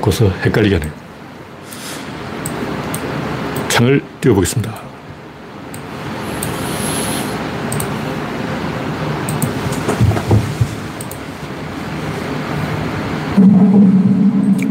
[0.00, 0.92] 바꿔서 헷갈리게 하네요.
[3.68, 4.80] 창을 띄워보겠습니다.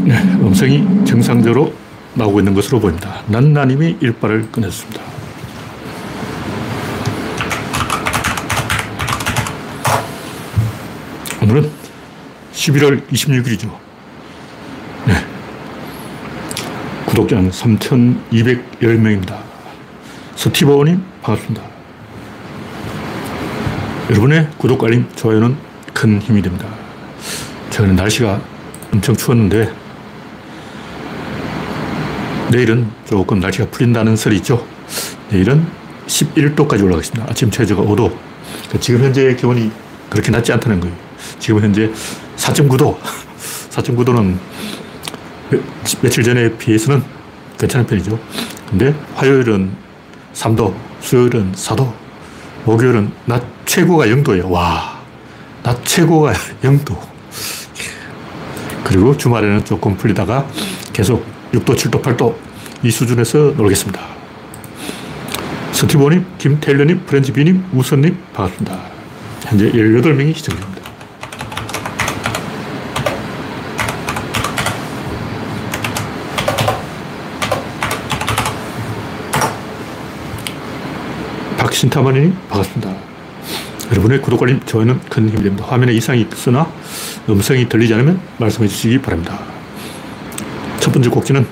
[0.04, 1.72] 네, 음성이 정상적으로
[2.14, 3.22] 나오고 있는 것으로 보입니다.
[3.28, 5.00] 난나님이 일발을 꺼냈습니다.
[11.42, 11.70] 오늘은
[12.52, 13.90] 11월 26일이죠.
[15.06, 15.14] 네.
[17.20, 19.36] 구독자는 3,210명입니다.
[20.36, 21.62] 스티브님 반갑습니다.
[24.08, 25.56] 여러분의 구독, 알림, 좋아요는
[25.92, 26.66] 큰 힘이 됩니다.
[27.70, 28.40] 최근에 날씨가
[28.92, 29.70] 엄청 추웠는데
[32.52, 34.66] 내일은 조금 날씨가 풀린다는 설이 있죠.
[35.30, 35.66] 내일은
[36.06, 37.26] 11도까지 올라가겠습니다.
[37.28, 38.10] 아침 최저가 5도.
[38.16, 39.70] 그러니까 지금 현재 기온이
[40.08, 40.96] 그렇게 낮지 않다는 거예요.
[41.38, 41.90] 지금 현재
[42.36, 42.96] 4.9도.
[43.70, 44.36] 4.9도는
[46.02, 47.02] 며칠 전에 비해서는
[47.58, 48.18] 괜찮은 편이죠.
[48.68, 49.70] 근데 화요일은
[50.34, 51.92] 3도, 수요일은 4도,
[52.64, 54.50] 목요일은 낮 최고가 0도예요.
[54.50, 55.00] 와,
[55.62, 56.96] 낮 최고가 0도.
[58.84, 60.46] 그리고 주말에는 조금 풀리다가
[60.92, 62.34] 계속 6도, 7도, 8도
[62.82, 64.00] 이 수준에서 놀겠습니다.
[65.72, 68.78] 스티브님, 김태일러님, 프렌즈비님, 우선님 반갑습니다.
[69.44, 70.79] 현재 18명이 시청 중입니다.
[81.70, 82.92] 박신타마님 반갑습니다.
[83.92, 85.64] 여러분의 구독, 알림, 좋아요는 큰 힘이 됩니다.
[85.68, 86.70] 화면에 이상이 있으나
[87.28, 89.38] 음성이 들리지 않으면 말씀해 주시기 바랍니다.
[90.80, 91.46] 첫 번째 꼭지는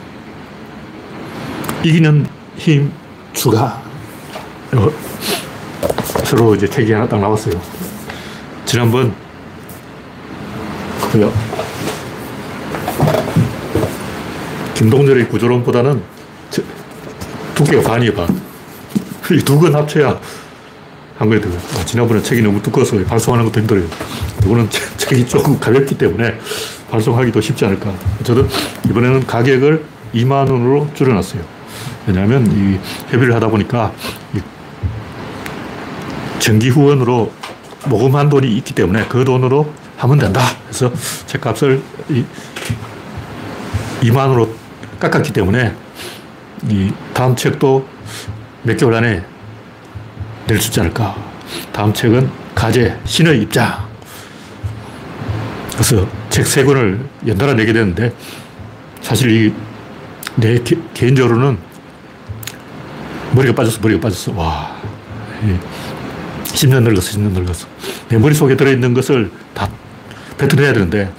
[1.84, 2.92] 이기는 힘
[3.32, 3.80] 추가.
[6.24, 7.60] 서로 이제 책이 하나 딱 나왔어요.
[8.64, 9.14] 지난번
[11.12, 11.32] 그요
[14.74, 16.02] 김동렬의 구조론보다는
[17.54, 18.47] 두께가 반이에요, 반.
[19.34, 20.18] 이 두 권 합쳐야
[21.18, 21.58] 한 거에 들어요.
[21.76, 23.84] 아, 지난번에 책이 너무 두꺼워서 발송하는 것도 힘들어요.
[24.44, 26.38] 이거는 책이 조금 가볍기 때문에
[26.90, 27.92] 발송하기도 쉽지 않을까.
[28.22, 28.46] 저도
[28.88, 31.42] 이번에는 가격을 2만 원으로 줄여놨어요.
[32.06, 32.78] 왜냐하면 이
[33.10, 33.92] 협의를 하다 보니까
[36.38, 37.32] 정기 후원으로
[37.86, 40.40] 모금한 돈이 있기 때문에 그 돈으로 하면 된다.
[40.66, 40.92] 그래서
[41.26, 41.82] 책값을
[44.02, 44.54] 2만 원으로
[45.00, 45.74] 깎았기 때문에
[46.68, 47.86] 이 다음 책도
[48.62, 49.22] 몇 개월 안에
[50.46, 51.16] 낼 수 있지 않을까.
[51.72, 53.86] 다음 책은 가제, 신의 입장.
[55.72, 58.12] 그래서 책 세 권을 연달아 내게 되는데
[59.00, 59.68] 사실 이
[60.40, 60.56] 내
[60.94, 61.58] 개인적으로는
[63.32, 64.32] 머리가 빠졌어, 머리가 빠졌어.
[64.36, 64.76] 와.
[66.44, 67.66] 10년 늙었어, 10년 늙었어.
[68.08, 69.68] 내 머릿속에 들어있는 것을 다
[70.38, 71.12] 뱉어내야 되는데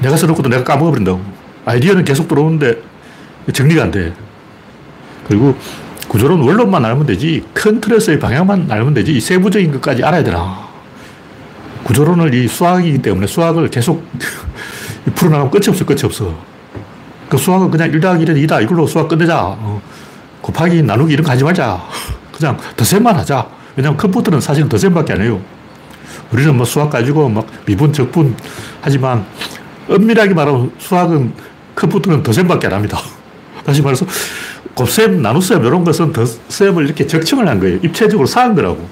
[0.00, 1.20] 내가 써놓고도 내가 까먹어버린다고.
[1.66, 2.80] 아이디어는 계속 들어오는데
[3.52, 4.14] 정리가 안 돼.
[5.26, 5.54] 그리고
[6.08, 10.66] 구조론 원론만 알면 되지 큰 틀에서의 방향만 알면 되지 이 세부적인 것까지 알아야 되나.
[11.84, 14.04] 구조론을 이 수학이기 때문에 수학을 계속
[15.14, 16.34] 풀어나가면 끝이 없어, 끝이 없어.
[17.28, 18.62] 그 수학은 그냥 1 더하기 1은 2다.
[18.62, 19.38] 이걸로 수학 끝내자.
[19.42, 19.80] 어.
[20.40, 21.82] 곱하기, 나누기 이런 거 하지 말자.
[22.32, 23.46] 그냥 덧셈만 하자.
[23.76, 25.40] 왜냐면 컴퓨터는 사실은 덧셈밖에 안 해요.
[26.32, 28.34] 우리는 뭐 수학 가지고 막 미분, 적분
[28.80, 29.24] 하지만
[29.88, 31.32] 엄밀하게 말하면 수학은
[31.74, 32.98] 컴퓨터는 덧셈밖에 안 합니다.
[33.64, 34.06] 다시 말해서
[34.78, 37.80] 곱셈, 나눗셈 이런 것은 덧셈을 이렇게 적층을 한 거예요.
[37.82, 38.88] 입체적으로 쌓은 거라고.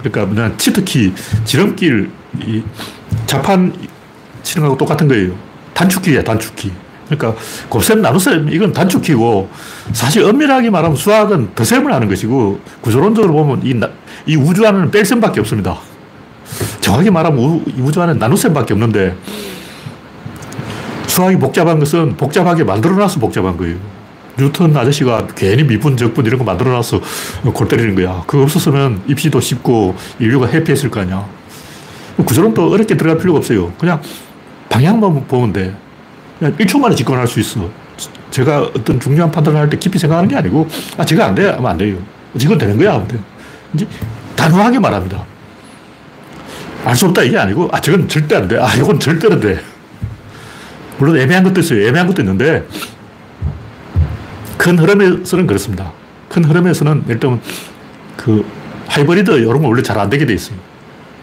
[0.00, 2.10] 그러니까 그냥 치트키, 지름길,
[2.44, 2.62] 이
[3.24, 3.72] 자판
[4.42, 5.32] 치는 거하고 똑같은 거예요.
[5.74, 6.72] 단축키야, 단축키.
[7.08, 9.48] 그러니까 곱셈, 나눗셈 이건 단축키고
[9.92, 13.80] 사실 엄밀하게 말하면 수학은 덧셈을 하는 것이고 구조론적으로 보면 이,
[14.26, 15.78] 이 우주 안에는 뺄셈밖에 없습니다.
[16.80, 19.16] 정확히 말하면 우, 이 우주 안에 나눗셈밖에 없는데
[21.06, 23.97] 수학이 복잡한 것은 복잡하게 만들어놔서 복잡한 거예요.
[24.38, 27.00] 뉴턴 아저씨가 괜히 미분, 적분 이런 거 만들어놔서
[27.52, 28.22] 골 때리는 거야.
[28.26, 31.28] 그거 없었으면 입시도 쉽고 인류가 해피했을 거 아니야.
[32.24, 33.72] 구조론도 어렵게 들어갈 필요가 없어요.
[33.78, 34.00] 그냥
[34.68, 35.74] 방향만 보면 돼.
[36.38, 37.68] 그냥 1초 만에 집권할 수 있어.
[38.30, 41.48] 제가 어떤 중요한 판단을 할 때 깊이 생각하는 게 아니고, 아, 제가 안 돼.
[41.50, 41.96] 하면 안 돼요.
[42.38, 42.94] 지금 되는 거야.
[42.94, 43.18] 하면 돼.
[43.74, 43.86] 이제
[44.36, 45.24] 단호하게 말합니다.
[46.84, 48.58] 알 수 없다 이게 아니고, 아, 저건 절대 안 돼.
[48.58, 49.58] 아, 이건 절대로 돼.
[50.98, 51.86] 물론 애매한 것도 있어요.
[51.88, 52.64] 애매한 것도 있는데,
[54.68, 55.90] 큰 흐름에서는 그렇습니다.
[56.28, 57.40] 큰 흐름에서는 일단
[58.18, 58.44] 그
[58.86, 60.58] 하이브리드 이런 건 원래 잘 안 되게 돼 있어요.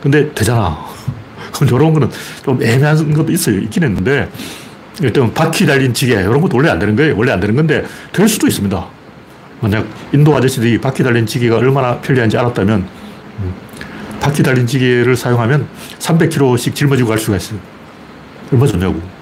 [0.02, 0.84] 근데 되잖아.
[1.54, 2.10] 그럼 이런 거는
[2.44, 3.60] 좀 애매한 것도 있어요.
[3.60, 4.28] 있긴 했는데,
[5.00, 7.16] 일단 바퀴 달린 지게 이런 것도 원래 안 되는 거예요.
[7.16, 8.84] 원래 안 되는 건데 될 수도 있습니다.
[9.62, 13.54] 만약 인도 아저씨들이 바퀴 달린 지게가 얼마나 편리한지 알았다면 음,
[14.20, 15.68] 바퀴 달린 지게를 사용하면
[16.00, 17.60] 300km씩 짊어지고 갈 수가 있어요.
[18.52, 19.15] 얼마 좋냐고.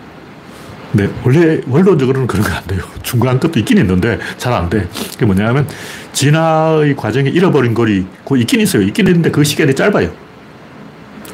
[0.94, 2.82] 근데 원래 원론적으로는 그런 건안 돼요.
[3.02, 4.88] 중간 것도 있긴 있는데 잘 안 돼.
[5.14, 5.68] 그게 뭐냐면
[6.14, 8.84] 진화의 과정에 잃어버린 거리, 그 있긴 있어요.
[8.84, 10.12] 있긴 있는데 그 시간이 짧아요.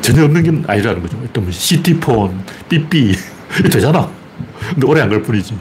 [0.01, 1.17] 전혀 없는 게 아니라는 거죠.
[1.33, 3.13] 또뭐 시티폰, 삐삐,
[3.69, 4.09] 되잖아.
[4.71, 5.57] 근데 오래 안갈 뿐이지.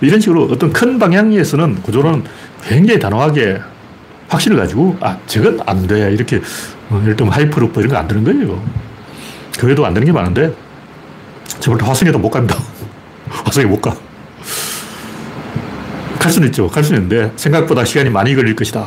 [0.00, 2.24] 이런 식으로 어떤 큰 방향에서는 구조는
[2.66, 3.60] 굉장히 단호하게
[4.28, 6.10] 확신을 가지고, 아, 저건 안 돼.
[6.12, 6.40] 이렇게,
[6.90, 8.60] 어, 예를 들면 하이퍼루프 이런 거 안 되는 거예요.
[9.60, 10.52] 그 외에도 안 되는 게 많은데,
[11.60, 12.56] 저번에 화성에도 못 갑니다.
[13.44, 13.96] 화성에 못 가.
[16.18, 16.68] 갈 수는 있죠.
[16.68, 18.86] 갈 수는 있는데, 생각보다 시간이 많이 걸릴 것이다.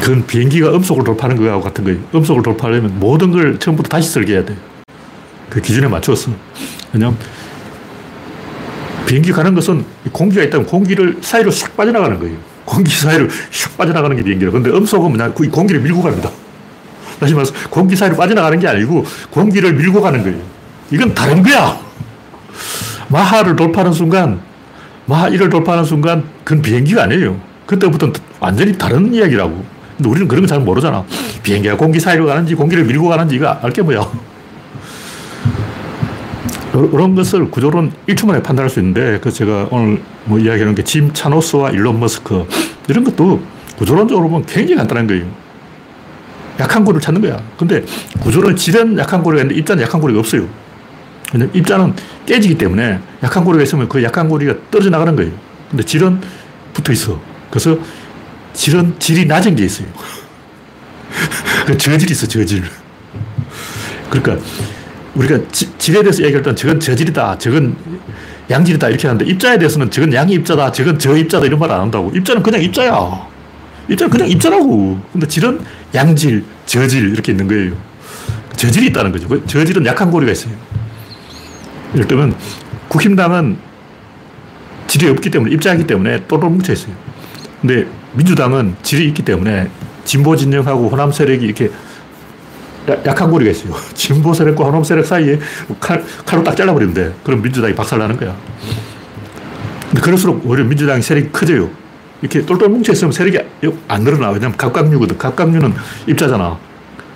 [0.00, 1.98] 그건 비행기가 음속을 돌파하는 거하고 같은 거예요.
[2.14, 4.56] 음속을 돌파하려면 모든 걸 처음부터 다시 설계해야 돼.
[5.48, 6.30] 그 기준에 맞추었어.
[6.92, 7.16] 왜냐면,
[9.06, 12.36] 비행기 가는 것은 공기가 있다면 공기를 사이로 싹 빠져나가는 거예요.
[12.64, 14.50] 공기 사이로 싹 빠져나가는 게 비행기라.
[14.50, 16.30] 근데 음속은 뭐냐, 그 공기를 밀고 갑니다.
[17.20, 20.38] 다시 말해서 공기 사이로 빠져나가는 게 아니고 공기를 밀고 가는 거예요.
[20.90, 21.83] 이건 다른 거야.
[23.08, 24.40] 마하를 돌파하는 순간,
[25.06, 27.38] 마하 1을 돌파하는 순간, 그건 비행기가 아니에요.
[27.66, 29.64] 그때부터는 완전히 다른 이야기라고.
[29.96, 31.04] 근데 우리는 그런 거 잘 모르잖아.
[31.42, 34.10] 비행기가 공기 사이로 가는지 공기를 밀고 가는지 이거 알게 뭐야.
[36.92, 41.12] 이런 것을 구조론 1초 만에 판단할 수 있는데, 그 제가 오늘 뭐 이야기하는 게 짐
[41.12, 42.46] 차노스와 일론 머스크,
[42.88, 43.40] 이런 것도
[43.76, 45.24] 구조론적으로 보면 굉장히 간단한 거예요.
[46.58, 47.40] 약한 고리를 찾는 거야.
[47.58, 47.84] 근데
[48.20, 50.46] 구조론 질은 약한 고리가 있는데 입자는 약한 고리가 없어요.
[51.52, 51.94] 입자는
[52.26, 55.32] 깨지기 때문에 약한 고리가 있으면 그 약한 고리가 떨어져 나가는 거예요.
[55.70, 56.20] 근데 질은
[56.72, 57.20] 붙어 있어.
[57.50, 57.76] 그래서
[58.52, 59.88] 질은 질이 낮은 게 있어요.
[61.66, 62.62] 그 저질이 있어, 저질.
[64.10, 64.44] 그러니까
[65.14, 67.76] 우리가 지, 질에 대해서 얘기할 때는 저건 저질이다, 저건
[68.50, 72.12] 양질이다 이렇게 하는데 입자에 대해서는 저건 양이 입자다, 저건 저 입자다 이런 말 안 한다고.
[72.14, 73.26] 입자는 그냥 입자야.
[73.88, 75.00] 입자는 그냥 입자라고.
[75.12, 75.60] 근데 질은
[75.94, 77.72] 양질, 저질 이렇게 있는 거예요.
[78.56, 79.26] 저질이 있다는 거죠.
[79.28, 80.52] 그 저질은 약한 고리가 있어요.
[82.02, 82.34] 들면
[82.88, 83.56] 국힘당은
[84.86, 86.94] 질이 없기 때문에 입자이기 때문에 똘똘 뭉쳐 있어요.
[87.60, 89.68] 근데 민주당은 질이 있기 때문에
[90.04, 91.70] 진보 진영하고 호남 세력이 이렇게
[93.06, 93.74] 약한 고리가 있어요.
[93.94, 95.38] 진보 세력과 호남 세력 사이에
[95.80, 97.14] 칼, 칼로 딱 잘라버리면 돼.
[97.24, 98.36] 그럼 민주당이 박살나는 거야.
[99.88, 101.70] 근데 그럴수록 오히려 민주당이 세력이 커져요.
[102.20, 103.38] 이렇게 똘똘 뭉쳐있으면 세력이
[103.88, 104.30] 안 늘어나.
[104.30, 105.18] 왜냐면 갑각류거든.
[105.18, 105.74] 갑각류는
[106.06, 106.58] 입자잖아.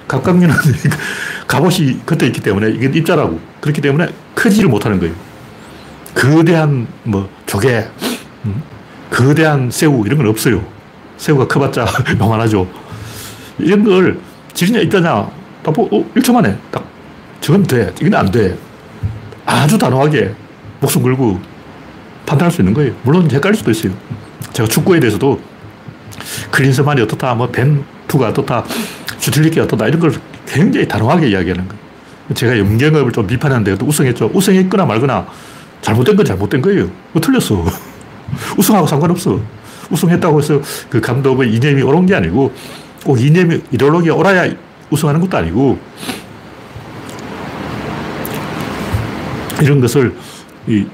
[0.06, 0.54] 갑각류는
[1.46, 3.40] 갑옷이 겉에 있기 때문에 이게 입자라고.
[3.60, 5.12] 그렇기 때문에 크지를 못하는 거예요.
[6.14, 7.84] 거대한 뭐 조개,
[8.44, 8.62] 음?
[9.10, 10.64] 거대한 새우 이런 건 없어요.
[11.16, 11.84] 새우가 커봤자
[12.20, 12.68] 요만하죠.
[13.58, 14.20] 이런 걸
[14.54, 15.28] 질이냐 있다냐
[15.64, 16.86] 딱 보고 어, 1초 만에 딱
[17.40, 17.92] 저건 돼.
[18.00, 18.56] 이건 안 돼.
[19.44, 20.32] 아주 단호하게
[20.80, 21.40] 목숨 걸고
[22.24, 22.94] 판단할 수 있는 거예요.
[23.02, 23.92] 물론 헷갈릴 수도 있어요.
[24.52, 25.40] 제가 축구에 대해서도
[26.52, 28.64] 클린스만이 어떻다, 뭐 벤투가 어떻다,
[29.18, 30.12] 주틀리키 어떻다 이런 걸
[30.46, 31.87] 굉장히 단호하게 이야기하는 거예요.
[32.34, 34.30] 제가 염경업을 좀 비판하는데 우승했죠.
[34.34, 35.26] 우승했거나 말거나
[35.80, 36.90] 잘못된 건 잘못된 거예요.
[37.12, 37.64] 뭐 틀렸어.
[38.56, 39.40] 우승하고 상관없어.
[39.90, 40.60] 우승했다고 해서
[40.90, 42.52] 그 감독의 이념이 옳은 게 아니고
[43.04, 44.52] 꼭 이념이, 이데올로기가 옳아야
[44.90, 45.78] 우승하는 것도 아니고
[49.62, 50.14] 이런 것을
[50.66, 50.86] 이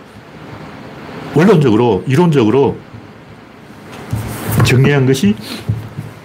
[1.34, 2.76] 원론적으로, 이론적으로
[4.64, 5.34] 정리한 것이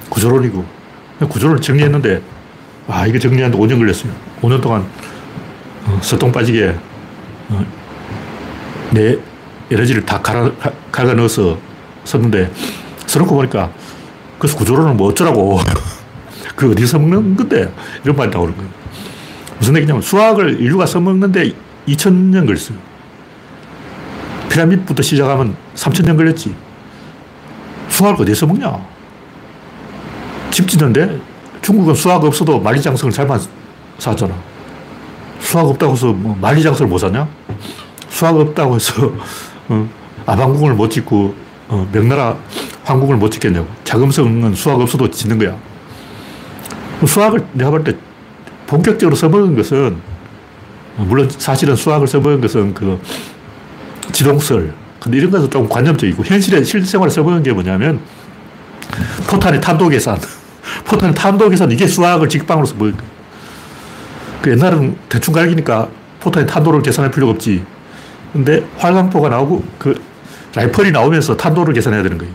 [0.10, 0.64] 구조론이고
[1.28, 2.22] 구조론을 정리했는데
[2.88, 4.29] 아, 이거 정리하는데 5년 걸렸어요.
[4.42, 4.86] 5년 동안
[5.86, 6.76] 어, 서통 빠지게
[7.50, 7.66] 어,
[8.92, 9.18] 내
[9.72, 10.50] 에너지를 다 갈아,
[10.92, 11.58] 갈아 넣어서
[12.04, 12.52] 썼는데
[13.06, 13.72] 써놓고 보니까
[14.38, 15.60] 그래서 구조론은 뭐 어쩌라고
[16.56, 17.72] 그 어디서 먹는 건데
[18.04, 18.70] 이런 말이 나오는 거예요.
[19.60, 21.54] 무슨 얘기냐면 수학을 인류가 써먹는데
[21.88, 22.78] 2000년 걸렸어요.
[24.50, 26.56] 피라미드부터 시작하면 3000년 걸렸지.
[27.90, 28.80] 수학을 어디서 먹냐?
[30.52, 31.20] 집 짓는데
[31.62, 33.40] 중국은 수학 없어도 만리장성을 잘만
[34.00, 34.34] 쌓았잖아.
[35.40, 37.28] 수학 없다고 해서 뭐 만리장성을 못 사냐?
[38.10, 39.14] 수학 없다고 해서
[39.70, 39.90] 어,
[40.26, 41.36] 아방궁을 못 짓고
[41.68, 42.36] 어, 명나라
[42.84, 43.68] 황궁을 못 짓겠냐고.
[43.84, 45.56] 자금성은 수학 없어도 짓는 거야.
[47.06, 47.96] 수학을 내가 볼 때
[48.68, 49.98] 본격적으로 써먹은 것은
[50.98, 53.00] 물론 사실은 수학을 써먹은 것은 그
[54.12, 58.00] 지동설 근데 이런 것은 좀 관념적이고 현실에 실생활에 써먹은 게 뭐냐면
[59.28, 60.20] 포탄의 탄도 계산
[60.86, 63.19] 포탄의 탄도 계산 이게 수학을 직방으로 써먹은 거예요.
[64.42, 67.64] 그 옛날은 대충 갈기니까 포탄의 탄도를 계산할 필요가 없지.
[68.34, 70.02] 근데 활강포가 나오고 그
[70.56, 72.34] 라이플이 나오면서 탄도를 계산해야 되는 거예요.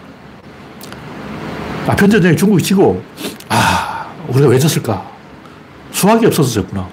[1.87, 3.03] 아편전쟁에 중국이 지고,
[3.49, 5.05] 아, 우리가 왜 졌을까?
[5.93, 6.89] 수학이 없어서 졌구나.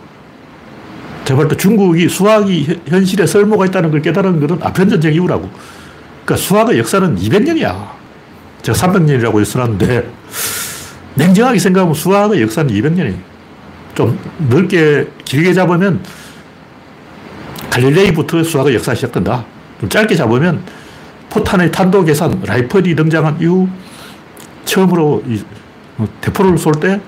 [1.23, 5.49] 제가 볼때 중국이 수학이 현실에 쓸모가 있다는 걸 깨달은 것은 아편전쟁 이후라고.
[6.25, 7.89] 그러니까 수학의 역사는 200년이야.
[8.63, 10.11] 제가 300년이라고 써놨는데,
[11.15, 13.30] 냉정하게 생각하면 수학의 역사는 200년이에요.
[14.01, 14.17] 좀
[14.49, 16.03] 넓게 길게 잡으면
[17.69, 19.45] 갈릴레이부터 수학의 역사가 시작된다.
[19.79, 20.63] 좀 짧게 잡으면
[21.29, 23.69] 포탄의 탄도 계산, 라이플이 등장한 이후
[24.65, 25.23] 처음으로
[26.19, 26.99] 대포를 쏠 때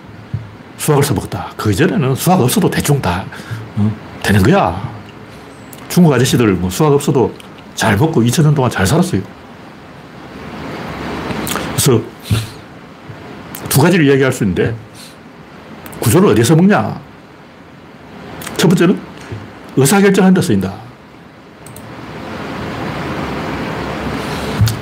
[0.77, 1.53] 수학을 써먹었다.
[1.57, 3.25] 그 이전에는 수학 없어도 대충 다
[3.75, 4.91] 어, 되는 거야.
[5.89, 7.33] 중국 아저씨들 뭐 수학 없어도
[7.73, 9.21] 잘 먹고 2000년 동안 잘 살았어요.
[11.71, 12.01] 그래서
[13.69, 14.75] 두 가지를 이야기할 수 있는데
[16.03, 16.99] 구조를 어디서 먹냐?
[18.57, 18.99] 첫 번째는
[19.77, 20.73] 의사결정하는 데 쓰인다.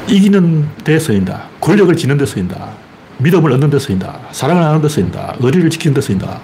[0.08, 1.44] 이기는 데 쓰인다.
[1.62, 2.72] 권력을 지는 데 쓰인다.
[3.20, 4.20] 믿음을 얻는 데 쓰인다.
[4.32, 5.36] 사랑을 하는 데 쓰인다.
[5.40, 6.42] 의리를 지키는 데 쓰인다.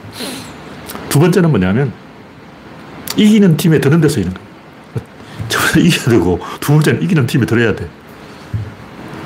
[1.09, 1.91] 두 번째는 뭐냐면
[3.17, 4.47] 이기는 팀에 드는 데 쓰이는 거예요.
[5.49, 7.89] 첫 이겨야 되고 두 번째는 이기는 팀에 들어야 돼.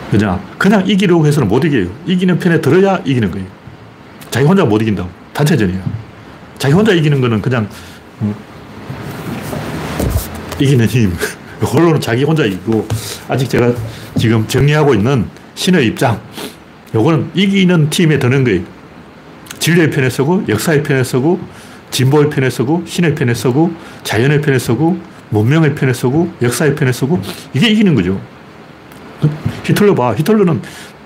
[0.10, 1.90] 그냥 그냥 이기려고 해서는 못 이겨요.
[2.06, 3.46] 이기는 편에 들어야 이기는 거예요.
[4.30, 5.21] 자기 혼자 못 이긴다고.
[5.42, 5.82] 단체전이야.
[6.58, 7.68] 자기 혼자 이기는 거는 그냥
[8.22, 8.36] 음,
[10.60, 11.14] 이기는 힘.
[11.62, 12.88] 홀로는 자기 혼자 이기고
[13.28, 13.74] 아직 제가
[14.18, 16.20] 지금 정리하고 있는 신의 입장.
[16.94, 18.62] 요거는 이기는 팀에 드는 거예요.
[19.60, 21.40] 진리의 편에 서고, 역사의 편에 서고,
[21.92, 23.72] 진보의 편에 서고, 신의 편에 서고,
[24.04, 27.22] 자연의 편에 서고, 문명의 편에 서고, 역사의 편에 서고,
[27.54, 28.20] 이게 이기는 거죠.
[29.64, 30.16] 히틀러 봐.
[30.16, 30.62] 히틀러는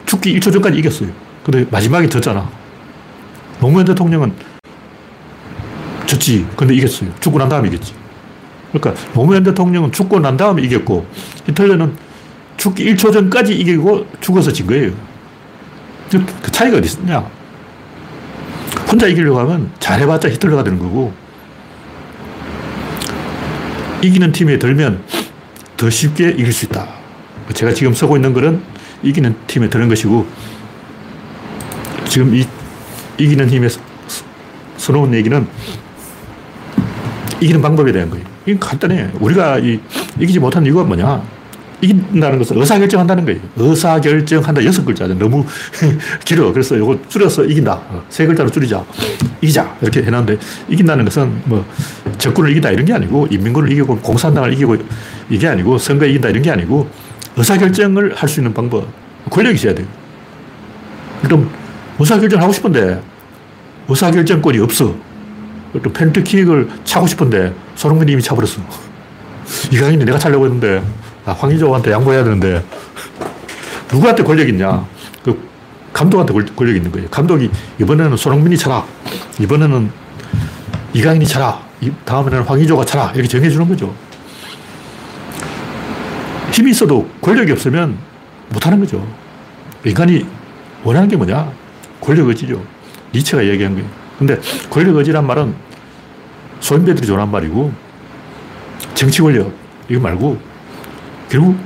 [0.06, 1.10] 죽기 1초 전까지 이겼어요.
[1.44, 2.50] 근데 마지막에 졌잖아.
[3.60, 4.34] 노무현 대통령은
[6.06, 6.48] 졌지.
[6.56, 7.10] 근데 이겼어요.
[7.20, 7.94] 죽고 난 다음에 이겼지.
[8.72, 11.06] 그러니까 노무현 대통령은 죽고 난 다음에 이겼고
[11.48, 11.96] 히틀러는
[12.58, 14.92] 죽기 1초 전까지 이기고 죽어서 진 거예요.
[16.10, 17.26] 그 차이가 어디 있냐?
[18.88, 21.14] 혼자 이기려고 하면 잘해봤자 히틀러가 되는 거고
[24.02, 25.04] 이기는 팀에 들면
[25.78, 26.88] 더 쉽게 이길 수 있다.
[27.54, 28.62] 제가 지금 쓰고 있는 글은
[29.04, 30.26] 이기는 팀에 드는 것이고
[32.08, 32.46] 지금 이,
[33.18, 33.68] 이기는 힘에
[34.78, 35.48] 써놓은 얘기는
[37.42, 38.26] 이기는 방법에 대한 거예요.
[38.46, 39.10] 이건 간단해.
[39.20, 39.80] 우리가 이,
[40.20, 41.22] 이기지 못하는 이유가 뭐냐?
[41.82, 43.40] 이긴다는 것은 의사결정한다는 거예요.
[43.58, 44.64] 의사결정한다.
[44.64, 45.14] 여섯 글자죠.
[45.18, 45.46] 너무
[46.24, 46.52] 길어.
[46.54, 47.74] 그래서 이거 줄여서 이긴다.
[47.74, 48.84] 어, 세 글자로 줄이자.
[49.42, 49.76] 이기자.
[49.82, 51.66] 이렇게 해놨는데 이긴다는 것은 뭐
[52.18, 54.78] 적군을 이긴다 이런 게 아니고 인민군을 이기고 공산당을 이기고
[55.30, 56.90] 이게 아니고 선거에 이긴다 이런 게 아니고
[57.36, 58.88] 의사결정을 할 수 있는 방법.
[59.30, 59.88] 권력이 있어야 돼요.
[61.24, 61.50] 그럼
[62.00, 63.02] 의사결정 하고 싶은데
[63.88, 64.96] 의사결정권이 없어.
[65.74, 68.62] 또 펜트킥을 차고 싶은데 손흥민이 이미 차버렸어.
[69.72, 70.82] 이강인이 내가 차려고 했는데
[71.26, 72.64] 아, 황희조한테 양보해야 되는데
[73.92, 74.86] 누구한테 권력 있냐?
[75.24, 75.38] 그
[75.92, 77.08] 감독한테 권력 있는 거예요.
[77.10, 77.50] 감독이
[77.80, 78.86] 이번에는 손흥민이 차라.
[79.40, 79.92] 이번에는
[80.94, 81.60] 이강인이 차라.
[82.06, 83.12] 다음에는 황희조가 차라.
[83.12, 83.94] 이렇게 정해주는 거죠.
[86.52, 87.98] 힘이 있어도 권력이 없으면
[88.50, 89.06] 못하는 거죠.
[89.84, 90.26] 인간이
[90.84, 91.52] 원하는 게 뭐냐?
[92.06, 92.64] 권력 의지죠.
[93.14, 93.88] 니체가 얘기한 거예요.
[94.18, 95.54] 근데 권력 의지란 말은
[96.60, 97.72] 소인배들이 좋아하는 말이고
[98.94, 99.52] 정치 권력
[99.90, 100.38] 이거 말고
[101.30, 101.58] 결국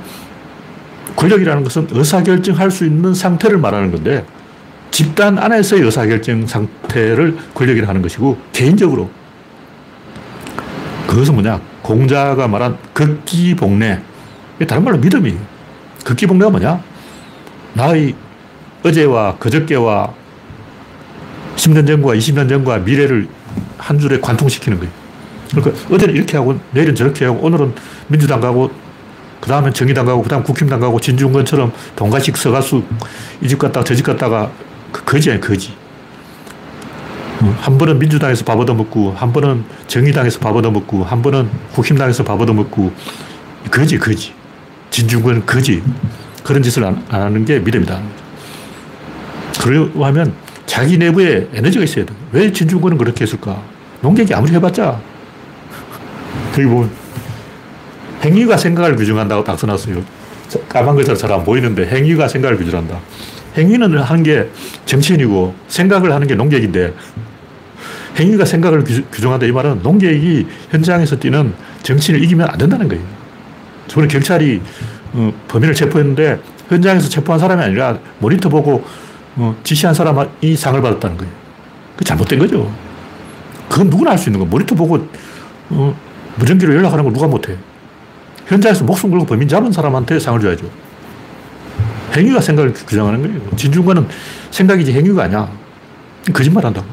[1.16, 4.24] 권력이라는 것은 의사결정할 수 있는 상태를 말하는 건데
[4.90, 9.10] 집단 안에서의 의사결정 상태를 권력이라 하는 것이고 개인적으로
[11.06, 14.00] 그것은 뭐냐 공자가 말한 극기복례
[14.66, 15.38] 다른 말로 믿음이에요.
[16.04, 16.82] 극기복례가 뭐냐
[17.74, 18.14] 나의
[18.82, 20.19] 어제와 그저께와
[21.60, 23.28] 10년 전과 20년 전과 미래를
[23.76, 24.92] 한 줄에 관통시키는 거예요.
[25.50, 27.74] 그러니까 어제는 이렇게 하고 내일은 저렇게 하고 오늘은
[28.08, 28.70] 민주당 가고
[29.40, 32.82] 그 다음엔 정의당 가고 그 다음 국힘당 가고 진중권처럼 동가식 서가수
[33.42, 34.50] 이 집 갔다가 저 집 갔다가
[34.92, 35.74] 그 거지 아니 거지.
[37.42, 42.40] 어, 한 번은 민주당에서 밥 얻어먹고 한 번은 정의당에서 밥 얻어먹고 한 번은 국힘당에서 밥
[42.40, 42.92] 얻어먹고
[43.70, 44.32] 거지 거지.
[44.90, 45.82] 진중권은 거지.
[46.44, 47.60] 그런 짓을 안, 안 하는 게.
[49.60, 50.32] 그러려고 하면
[50.70, 52.14] 자기 내부에 에너지가 있어야 돼.
[52.30, 53.60] 왜 진중권은 그렇게 했을까?
[54.02, 55.00] 농객이 아무리 해봤자.
[56.54, 56.88] 거기 보면
[58.22, 60.00] 행위가 생각을 규정한다고 딱 써놨어요.
[60.68, 63.00] 까만 글자로 잘 안 보이는데 행위가 생각을 규정한다.
[63.56, 64.48] 행위는 하는 게
[64.86, 66.94] 정치인이고 생각을 하는 게 농객인데
[68.20, 73.02] 행위가 생각을 규정한다 이 말은 농객이 현장에서 뛰는 정치인을 이기면 안 된다는 거예요.
[73.88, 74.62] 저번에 경찰이
[75.14, 78.84] 어, 범인을 체포했는데 현장에서 체포한 사람이 아니라 모니터 보고
[79.40, 81.32] 어, 지시한 사람이 상을 받았다는 거예요.
[81.96, 82.70] 그 잘못된 거죠.
[83.70, 84.44] 그건 누구나 할 수 있는 거.
[84.44, 85.08] 모니터 보고
[85.70, 85.96] 어,
[86.36, 87.56] 무전기로 연락하는 걸 누가 못해.
[88.46, 90.68] 현장에서 목숨 걸고 범인 잡은 사람한테 상을 줘야죠.
[92.14, 93.56] 행위가 생각을 규정하는 거예요.
[93.56, 94.08] 진중권은
[94.50, 95.50] 생각이지 행위가 아니야.
[96.34, 96.86] 거짓말 한다고.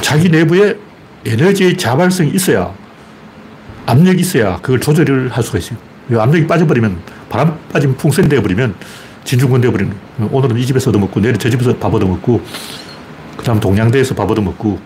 [0.00, 0.76] 자기 내부에
[1.26, 2.72] 에너지의 자발성이 있어야
[3.86, 5.78] 압력이 있어야 그걸 조절을 할 수가 있어요.
[6.10, 6.98] 압력이 빠져버리면
[7.28, 8.74] 바람 빠진 풍선이 되어버리면
[9.28, 9.94] 진중권 되어버리는.
[10.32, 12.40] 오늘은 이 집에서 얻어먹고 내일 저 집에서 밥 얻어먹고
[13.36, 14.78] 그 다음 동양대에서 밥 얻어먹고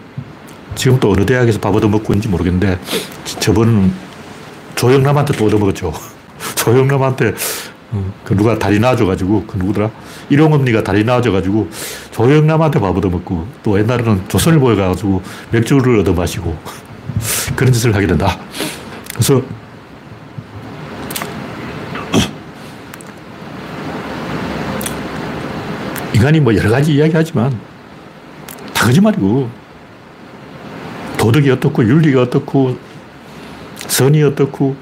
[0.74, 2.76] 지금 또 어느 대학에서 밥 얻어먹고 있는지 모르겠는데,
[3.38, 3.92] 저번은
[4.74, 5.92] 조영남한테 또 얻어먹었죠.
[6.56, 7.34] 조영남한테
[7.92, 9.90] 어, 그 누가 다리 나와줘가지고, 그 누구더라?
[10.28, 11.68] 일용엄니가 다리 나와줘가지고,
[12.10, 15.22] 조영남한테 밥 얻어먹고, 또 옛날에는 조선일보에 가가지고
[15.52, 16.56] 맥주를 얻어마시고,
[17.54, 18.38] 그런 짓을 하게 된다.
[19.12, 19.40] 그래서,
[26.14, 27.58] 인간이 뭐 여러 가지 이야기 하지만,
[28.74, 29.50] 다 거짓말이고,
[31.18, 32.78] 도덕이 어떻고, 윤리가 어떻고,
[33.86, 34.76] 선이 어떻고,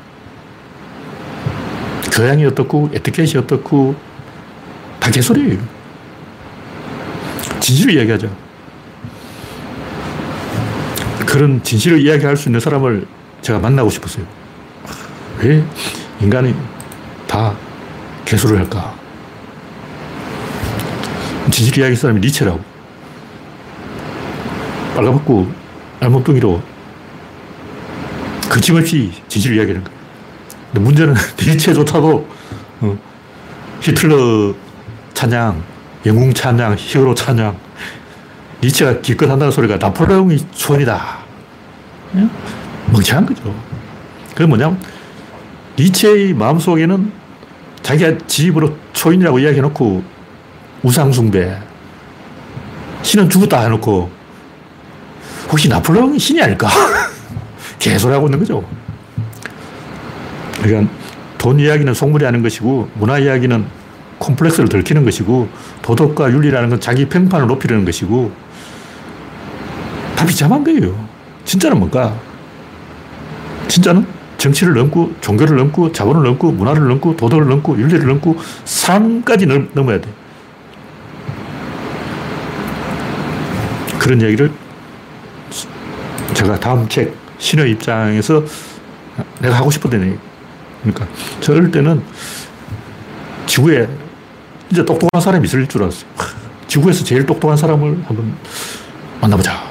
[2.12, 3.94] 교양이 어떻고, 에티켓이 어떻고,
[4.98, 5.58] 다 개소리예요.
[7.60, 8.28] 진실을 이야기하자.
[11.26, 13.06] 그런 진실을 이야기할 수 있는 사람을
[13.40, 14.24] 제가 만나고 싶었어요.
[15.38, 15.64] 왜
[16.20, 16.54] 인간이
[17.26, 17.54] 다
[18.24, 18.99] 개소를 할까?
[21.50, 22.60] 진실 이야기 사람이 니체라고.
[24.94, 25.50] 빨가벗고
[26.00, 26.62] 알몸뚱이로
[28.48, 30.00] 거침없이 진실을 이야기하는 거예요.
[30.72, 32.28] 근데 문제는 니체조차도
[32.80, 32.98] 어,
[33.80, 34.54] 히틀러
[35.14, 35.62] 찬양,
[36.06, 37.56] 영웅 찬양, 히어로 찬양,
[38.62, 41.18] 니체가 기껏 한다는 소리가 나폴레옹이 초원이다.
[42.16, 42.28] 예?
[42.92, 43.54] 멍청한 거죠.
[44.30, 44.80] 그게 뭐냐면,
[45.78, 47.12] 니체의 마음속에는
[47.82, 50.02] 자기가 집으로 초인이라고 이야기해놓고
[50.82, 51.58] 우상숭배,
[53.02, 54.10] 신은 죽었다 해놓고
[55.50, 56.68] 혹시 나폴레옹이 신이 아닐까?
[57.78, 58.64] 개소리 하고 있는 거죠.
[60.62, 60.92] 그러니까
[61.38, 63.64] 돈 이야기는 속물이 하는 것이고 문화 이야기는
[64.18, 65.48] 콤플렉스를 들키는 것이고
[65.82, 68.30] 도덕과 윤리라는 건 자기 평판을 높이려는 것이고
[70.14, 71.08] 다 비참한 거예요.
[71.44, 72.14] 진짜는 뭔가?
[73.68, 74.06] 진짜는
[74.36, 80.08] 정치를 넘고 종교를 넘고 자본을 넘고 문화를 넘고 도덕을 넘고 윤리를 넘고 삶까지 넘어야 돼.
[84.00, 84.50] 그런 얘기를
[86.32, 88.42] 제가 다음 책 신의 입장에서
[89.40, 90.16] 내가 하고 싶었던 얘기.
[90.82, 91.06] 그러니까
[91.40, 92.02] 저 어릴 때는
[93.46, 93.86] 지구에
[94.68, 96.08] 진짜 똑똑한 사람이 있을 줄 알았어요.
[96.66, 98.34] 지구에서 제일 똑똑한 사람을 한번
[99.20, 99.62] 만나보자.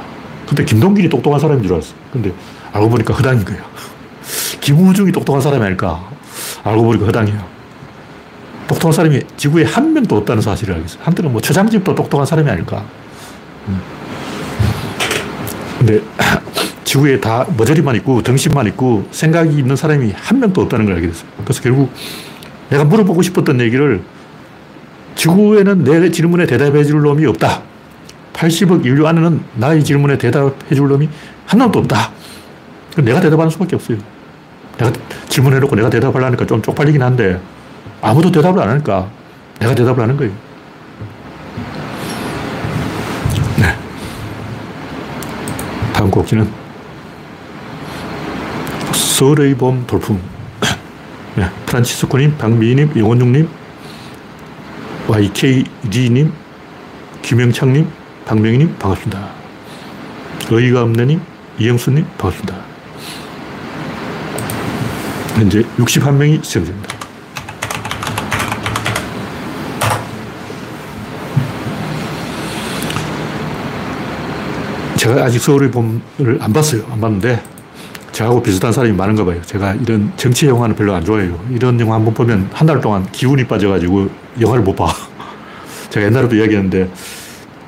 [0.48, 1.96] 근데 김동길이 똑똑한 사람인 줄 알았어요.
[2.13, 2.32] 근데
[2.72, 3.63] 알고 보니까 허당인 거예요.
[4.62, 6.08] 김우중이 똑똑한 사람이 아닐까.
[6.63, 7.44] 알고 보니까 허당이에요.
[8.68, 11.02] 똑똑한 사람이 지구에 한 명도 없다는 사실을 알겠어요.
[11.04, 12.84] 한때는 뭐 최장집도 똑똑한 사람이 아닐까.
[13.68, 13.99] 음.
[15.80, 16.02] 근데
[16.84, 21.30] 지구에 다 머저리만 있고 덩신만 있고 생각이 있는 사람이 한 명도 없다는 걸 알게 됐어요.
[21.44, 21.92] 그래서 결국
[22.70, 24.02] 내가 물어보고 싶었던 얘기를
[25.15, 27.62] 지구에는 내 질문에 대답해 줄 놈이 없다.
[28.34, 31.08] 80억 인류 안에는 나의 질문에 대답해 줄 놈이
[31.46, 32.12] 한 놈도 없다.
[32.98, 33.98] 내가 대답하는 수밖에 없어요.
[34.78, 34.92] 내가
[35.30, 37.39] 질문해놓고 내가 대답하려니까 좀 쪽팔리긴 한데
[38.02, 39.10] 아무도 대답을 안 하니까
[39.60, 40.49] 내가 대답을 하는 거예요.
[46.12, 46.50] 곡지는
[48.93, 50.19] 서울의 봄 돌풍.
[51.36, 51.50] 네.
[51.65, 53.50] 프란치스코님, 박미희님, 영원중님,
[55.08, 56.32] YKD님,
[57.22, 57.88] 김영창님,
[58.26, 59.30] 박명희님, 반갑습니다.
[60.52, 61.22] 의의가 없네님,
[61.60, 62.56] 이영수님, 반갑습니다.
[65.36, 66.88] 현재 61명이 시청 중입니다.
[75.10, 76.84] 제가 아직 서울의 봄을 안 봤어요.
[76.91, 77.41] 안 봤는데,
[78.12, 79.41] 저하고 비슷한 사람이 많은가 봐요.
[79.43, 81.39] 제가 이런 정치 영화는 별로 안 좋아해요.
[81.50, 84.08] 이런 영화 한 번 보면 한 달 동안 기운이 빠져가지고
[84.39, 84.86] 영화를 못 봐.
[85.89, 86.91] 제가 옛날에도 이야기했는데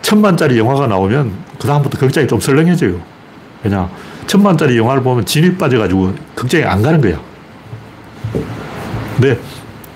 [0.04, 3.02] 천만짜리 영화가 나오면 그다음부터 극장이 좀 설렁해져요.
[3.64, 3.90] 왜냐.
[4.28, 7.20] 천만짜리 영화를 보면 진이 빠져가지고 극장에 안 가는 거야.
[9.16, 9.40] 근데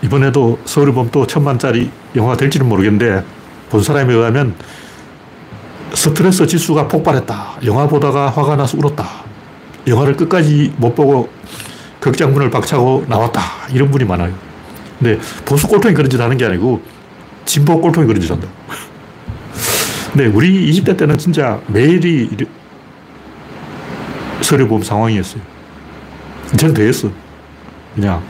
[0.01, 3.23] 이번에도 서울을 보면 또 천만짜리 영화가 될지는 모르겠는데
[3.69, 4.55] 본 사람에 의하면
[5.95, 7.59] 스트레스 지수가 폭발했다.
[7.65, 9.07] 영화 보다가 화가 나서 울었다.
[9.87, 11.29] 영화를 끝까지 못 보고
[11.99, 13.41] 극장 문을 박차고 나왔다.
[13.71, 14.33] 이런 분이 많아요.
[14.99, 16.81] 근데 보수 꼴통이 그런 짓 하는 게 아니고
[17.45, 18.47] 진보 꼴통이 그런 짓 한다.
[20.11, 22.29] 근데 우리 20대 때는 진짜 매일이
[24.41, 25.41] 서류보험 상황이었어요.
[26.57, 27.09] 저는 더했어.
[27.95, 28.21] 그냥.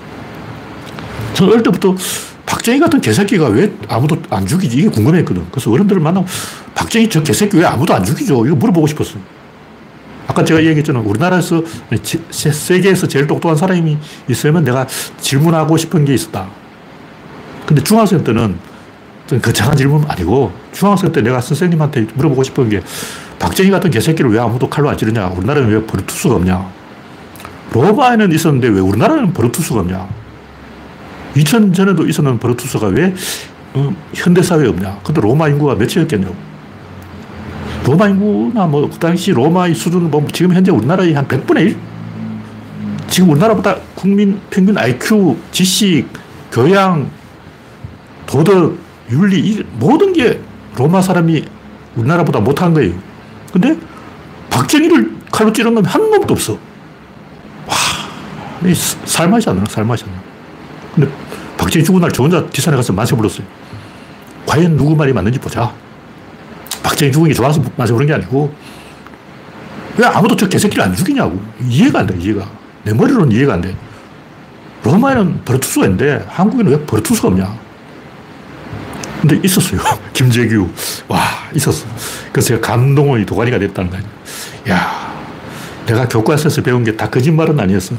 [1.34, 1.96] 저는 어릴 때부터
[2.46, 4.78] 박정희 같은 개새끼가 왜 아무도 안 죽이지?
[4.78, 5.46] 이게 궁금했거든.
[5.52, 6.26] 그래서 어른들을 만나고
[6.76, 8.46] 박정희 저 개새끼 왜 아무도 안 죽이죠?
[8.46, 9.22] 이거 물어보고 싶었어요.
[10.28, 11.00] 아까 제가 얘기했잖아.
[11.00, 11.64] 우리나라에서
[12.22, 13.98] 세계에서 제일 똑똑한 사람이
[14.30, 14.86] 있으면 내가
[15.20, 16.48] 질문하고 싶은 게 있었다.
[17.66, 18.58] 근데 중학생 때는
[19.42, 22.82] 거창한 질문 아니고 중학생 때 내가 선생님한테 물어보고 싶은 게
[23.40, 25.28] 박정희 같은 개새끼를 왜 아무도 칼로 안 찌르냐?
[25.28, 26.70] 우리나라는 왜 버루투스가 없냐?
[27.72, 30.08] 로마에는 있었는데 왜 우리나라는 버루투스가 없냐?
[31.36, 33.14] 2000 전에도 있었는 버루투스가 왜
[33.74, 35.00] 어, 현대사회에 없냐?
[35.04, 36.55] 근데 로마 인구가 몇이었겠냐고.
[37.86, 41.78] 로마 인구나 뭐, 그 당시 로마의 수준은 뭐, 지금 현재 우리나라의 한 100분의 1?
[43.08, 46.08] 지금 우리나라보다 국민 평균 IQ, 지식,
[46.52, 47.10] 교양,
[48.26, 48.76] 도덕,
[49.12, 50.42] 윤리, 모든 게
[50.76, 51.46] 로마 사람이
[51.96, 52.94] 우리나라보다 못한 거예요.
[53.54, 53.78] 근데
[54.50, 56.54] 박정희를 칼로 찌른 놈이 한 놈도 없어.
[57.68, 57.76] 와,
[59.06, 60.18] 살맛이 안 나, 살맛이 안 나.
[60.96, 61.12] 근데
[61.58, 63.46] 박정희 죽은 날 저 혼자 뒷산에 가서 만세 불렀어요.
[64.48, 65.72] 과연 누구 말이 맞는지 보자.
[66.86, 68.54] 박정희 죽은 게 좋아서 만세 부른 게 아니고,
[69.98, 71.42] 왜 아무도 저 개새끼를 안 죽이냐고.
[71.68, 72.48] 이해가 안 돼, 이해가.
[72.84, 73.76] 내 머리로는 이해가 안 돼.
[74.84, 77.58] 로마에는 버르투스가 있는데 한국에는 왜 버르투스가 없냐?
[79.22, 79.82] 근데 있었어요.
[80.14, 80.70] 김재규.
[81.08, 81.20] 와,
[81.56, 81.88] 있었어.
[82.32, 84.06] 그래서 제가 감동의 도가니가 됐다는 거예요.
[84.70, 85.16] 야
[85.88, 87.96] 내가 교과서에서 배운 게 다 거짓말은 아니었어.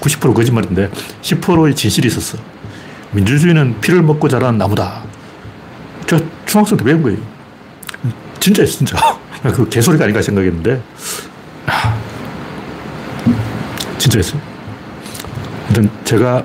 [0.00, 0.90] 90%그 거짓말인데
[1.22, 2.38] 10%의 진실이 있었어.
[3.12, 5.02] 민주주의는 피를 먹고 자란 나무다.
[6.06, 7.18] 저 중학생 때 배운 거예요.
[8.40, 8.96] 진짜 진짜.
[9.54, 10.82] 그 개소리가 아닌가 생각했는데,
[13.98, 14.40] 진짜였어요.
[15.66, 16.44] 하여튼 제가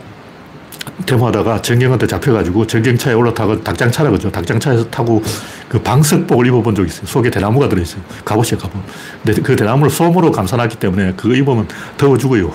[1.06, 4.32] 데모하다가 정경한테 잡혀가지고 정경차에 올라타고 닭장차라 그죠.
[4.32, 5.21] 닭장차에서 타고
[5.67, 7.06] 그 방석복을 입어본 적이 있어요.
[7.06, 8.01] 속에 대나무가 들어있어요.
[8.25, 8.84] 갑옷이에요, 갑옷.
[9.23, 12.53] 근데 그 대나무를 솜으로 감싸놨기 때문에 그거 입으면 더워 죽어요.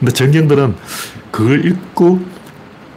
[0.00, 0.74] 근데 정경들은
[1.30, 2.20] 그걸 입고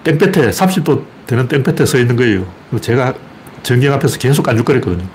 [0.04, 2.46] 땡볕에 30도 되는 땡볕에 서 있는 거예요.
[2.82, 3.14] 제가
[3.64, 5.06] 정경 앞에서 계속 안죽거렸거든요.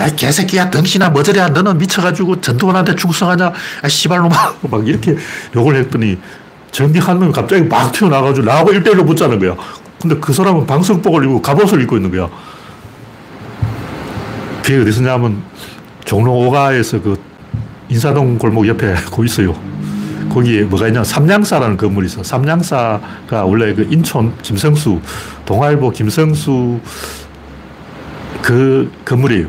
[0.00, 3.52] 야, 개새끼야, 덩신아, 머저리야, 너는 미쳐가지고 전두환한테 충성하냐?
[3.82, 4.54] 아, 씨발놈아.
[4.70, 5.16] 막 이렇게
[5.54, 6.18] 욕을 했더니
[6.70, 9.56] 전기한 놈이 갑자기 막 튀어나와가지고 나하고 1대1로 붙자는 거야.
[10.00, 12.28] 근데 그 사람은 방석복을 입고 갑옷을 입고 있는 거야.
[14.62, 15.42] 그게 어디서 냐면
[16.04, 17.16] 종로 5가에서 그
[17.88, 19.54] 인사동 골목 옆에 거 있어요.
[20.30, 22.22] 거기에 뭐가 있냐 삼양사라는 건물이 있어.
[22.22, 25.00] 삼양사가 원래 그 인천 김성수,
[25.46, 26.80] 동아일보 김성수
[28.44, 29.46] 그 건물이에요.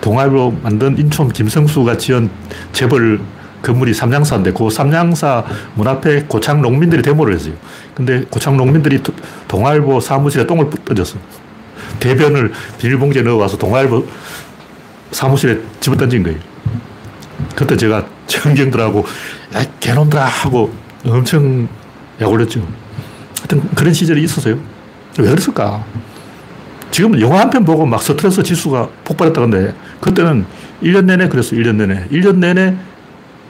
[0.00, 2.30] 동아일보 만든 인천 김성수가 지은
[2.72, 3.20] 재벌
[3.60, 7.52] 건물이 삼양사인데 그 삼양사 문 앞에 고창 농민들이 데모를 했어요.
[7.94, 8.98] 근데 고창 농민들이
[9.46, 11.18] 동아일보 사무실에 똥을 던졌어.
[12.00, 14.06] 대변을 비닐봉지에 넣어와서 동아일보
[15.10, 16.38] 사무실에 집어 던진 거예요.
[17.54, 19.04] 그때 제가 정경들하고
[19.54, 20.72] 야, 개놈들아 하고
[21.04, 21.68] 엄청
[22.22, 22.66] 약올렸죠.
[23.40, 24.58] 하여튼 그런 시절이 있었어요.
[25.18, 25.84] 왜 그랬을까?
[26.90, 30.46] 지금은 영화 한 편 보고 막 스트레스 지수가 폭발했다는데 그때는
[30.82, 31.60] 1년 내내 그랬어요.
[31.60, 32.06] 1년 내내.
[32.10, 32.76] 1년 내내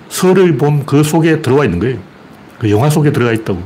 [0.08, 1.98] 설의 봄그 속에 들어와 있는 거예요.
[2.58, 3.62] 그 영화 속에 들어가 있다고.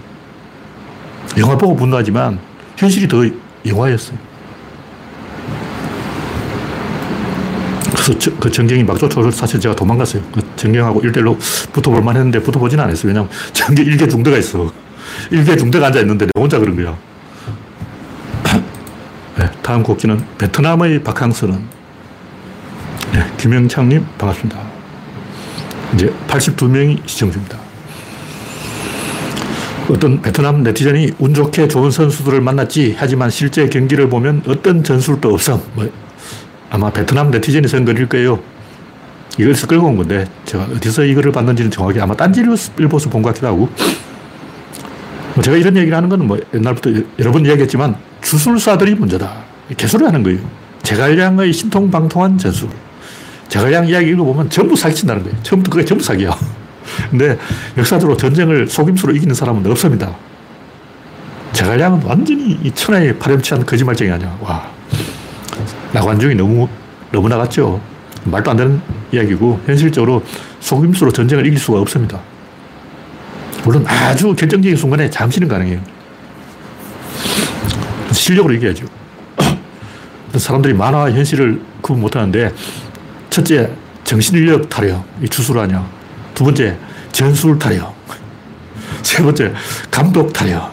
[1.39, 2.39] 영화 보고 분노하지만
[2.77, 3.25] 현실이 더
[3.67, 4.19] 영화였어요.
[7.93, 10.23] 그래서 저, 그 정경이 막 쫓아올 사실 제가 도망갔어요.
[10.35, 11.37] 그 정경하고 일대로
[11.73, 13.09] 붙어볼 만 했는데 붙어보지는 않았어요.
[13.09, 14.73] 왜냐면 정경 일개 중대가 있어.
[15.31, 16.97] 일개 중대가 앉아있는데 내 혼자 그런 거야.
[19.71, 21.61] 네, 다음 곡기는 베트남의 박항서는
[23.13, 24.59] 네, 김영창님 반갑습니다.
[25.95, 27.57] 이제 82명이 시청 중입니다.
[29.89, 35.61] 어떤 베트남 네티즌이 운 좋게 좋은 선수들을 만났지 하지만 실제 경기를 보면 어떤 전술도 없음.
[35.75, 35.89] 뭐
[36.69, 38.41] 아마 베트남 네티즌이 쓴 글일 거예요.
[39.39, 43.47] 이걸 끌고 온 건데 제가 어디서 이거를 봤는지는 정확히 아마 딴지 일보에서 본 것 같기도
[43.47, 43.69] 하고
[45.37, 49.50] 뭐 제가 이런 얘기를 하는 건 뭐 옛날부터 여러 번 이야기했지만 주술사들이 문제다.
[49.77, 50.39] 개소리 하는 거예요.
[50.83, 52.69] 제갈량의 신통방통한 전술.
[53.49, 55.43] 자갈량 이야기 읽어보면 전부 사기친다는 거예요.
[55.43, 56.37] 처음부터 그게 전부 사기야.
[57.11, 57.37] 근데
[57.77, 60.15] 역사적으로 전쟁을 속임수로 이기는 사람은 없습니다.
[61.53, 64.37] 자갈량은 완전히 이 천하에 파렴치한 거짓말쟁이 아니야.
[64.41, 64.71] 와.
[65.93, 66.69] 나관중이 너무,
[67.11, 67.81] 너무 나갔죠.
[68.25, 68.81] 말도 안 되는
[69.13, 70.23] 이야기고, 현실적으로
[70.61, 72.21] 속임수로 전쟁을 이길 수가 없습니다.
[73.65, 75.81] 물론 아주 결정적인 순간에 잠시는 가능해요.
[78.13, 79.00] 실력으로 이겨야죠.
[80.35, 82.53] 사람들이 만화와 현실을 구분 못하는데
[83.31, 83.71] 첫째,
[84.05, 85.05] 정신인력 타령.
[85.23, 85.87] 이 주술 아니야.
[86.35, 86.77] 두 번째,
[87.13, 87.93] 전술 타령.
[89.03, 89.53] 세 번째,
[89.91, 90.71] 감독 타령.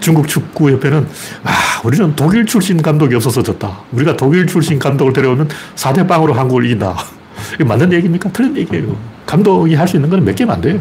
[0.00, 1.06] 중국 축구협회는,
[1.44, 3.80] 아, 우리는 독일 출신 감독이 없어서 졌다.
[3.92, 6.96] 우리가 독일 출신 감독을 데려오면 4대 빵으로 한국을 이긴다.
[7.54, 8.30] 이게 맞는 얘기입니까?
[8.32, 8.96] 틀린 얘기예요.
[9.26, 10.80] 감독이 할 수 있는 건 몇 개면 안 돼요.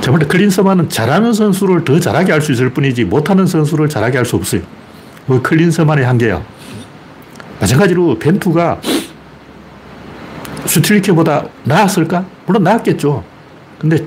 [0.00, 4.36] 저번 클린서만은 잘하는 선수를 더 잘하게 할 수 있을 뿐이지 못하는 선수를 잘하게 할 수
[4.36, 4.62] 없어요.
[5.26, 6.42] 그 클린스만의 한계야.
[7.60, 8.80] 마찬가지로 벤투가
[10.66, 12.24] 슈틸리케보다 나았을까?
[12.46, 13.24] 물론 나았겠죠.
[13.78, 14.04] 근데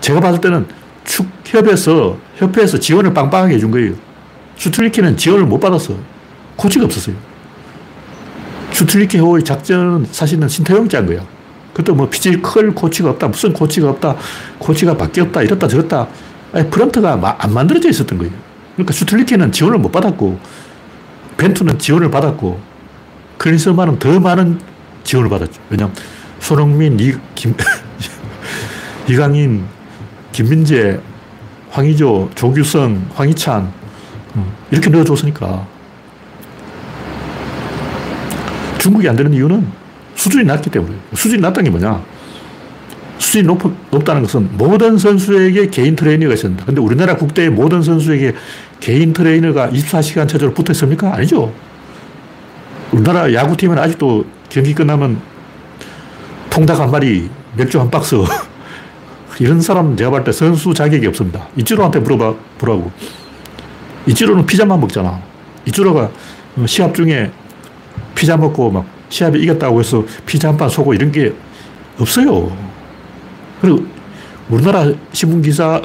[0.00, 0.66] 제가 봤을 때는
[1.04, 3.94] 축협에서, 협회에서 지원을 빵빵하게 해준 거예요.
[4.56, 5.94] 슈틸리케는 지원을 못 받았어.
[6.56, 7.16] 코치가 없었어요.
[8.72, 11.24] 슈틸리케호의 작전은 사실은 신태용 짠 거야.
[11.74, 14.16] 그때 뭐 physical 코치가 없다, 무슨 코치가 없다,
[14.58, 16.06] 코치가 바뀌었다, 이렇다 저렇다.
[16.52, 18.51] 아니, 프런트가 안 만들어져 있었던 거예요.
[18.74, 20.38] 그러니까 슈트리케는 지원을 못 받았고,
[21.36, 22.60] 벤투는 지원을 받았고,
[23.38, 24.60] 클린스만은 더 많은
[25.04, 25.60] 지원을 받았죠.
[25.68, 25.96] 왜냐하면
[26.38, 27.54] 손흥민, 이, 김,
[29.08, 29.64] 이강인,
[30.32, 31.00] 김민재,
[31.70, 33.72] 황의조, 조규성, 황희찬
[34.36, 35.66] 음, 이렇게 넣어줬으니까.
[38.78, 39.66] 중국이 안 되는 이유는
[40.14, 40.94] 수준이 낮기 때문에.
[41.14, 42.02] 수준이 낮다는 게 뭐냐
[43.22, 43.60] 수준이 높,
[43.92, 46.64] 높다는 것은 모든 선수에게 개인 트레이너가 된다.
[46.66, 48.34] 근데 우리나라 국대의 모든 선수에게
[48.80, 51.14] 개인 트레이너가 24시간 체제로 붙어 있습니까?
[51.14, 51.52] 아니죠.
[52.90, 55.20] 우리나라 야구팀은 아직도 경기 끝나면
[56.50, 58.16] 통닭 한 마리, 맥주 한 박스.
[59.38, 61.46] 이런 사람은 제가 볼 때 선수 자격이 없습니다.
[61.56, 62.90] 이치로한테 물어봐, 보라고.
[64.06, 65.20] 이치로는 피자만 먹잖아.
[65.64, 66.10] 이치로가
[66.66, 67.30] 시합 중에
[68.16, 71.32] 피자 먹고 막 시합에 이겼다고 해서 피자 한 판 쏘고 이런 게
[72.00, 72.71] 없어요.
[73.62, 73.86] 그리고
[74.50, 75.80] 우리나라 신문 기사,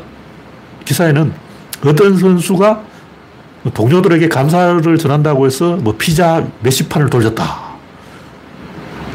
[0.84, 1.32] 기사에는
[1.86, 2.84] 어떤 선수가
[3.74, 7.68] 동료들에게 감사를 전한다고 해서 뭐 피자 몇십 판을 돌렸다.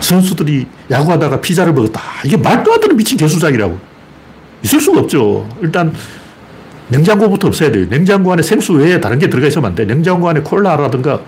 [0.01, 2.01] 선수들이 야구하다가 피자를 먹었다.
[2.25, 3.79] 이게 말도 안 되는 미친 개수작이라고.
[4.63, 5.49] 있을 수가 없죠.
[5.61, 5.93] 일단
[6.89, 7.87] 냉장고부터 없어야 돼요.
[7.89, 9.85] 냉장고 안에 생수 외에 다른 게 들어가 있으면 안 돼.
[9.85, 11.21] 냉장고 안에 콜라라든가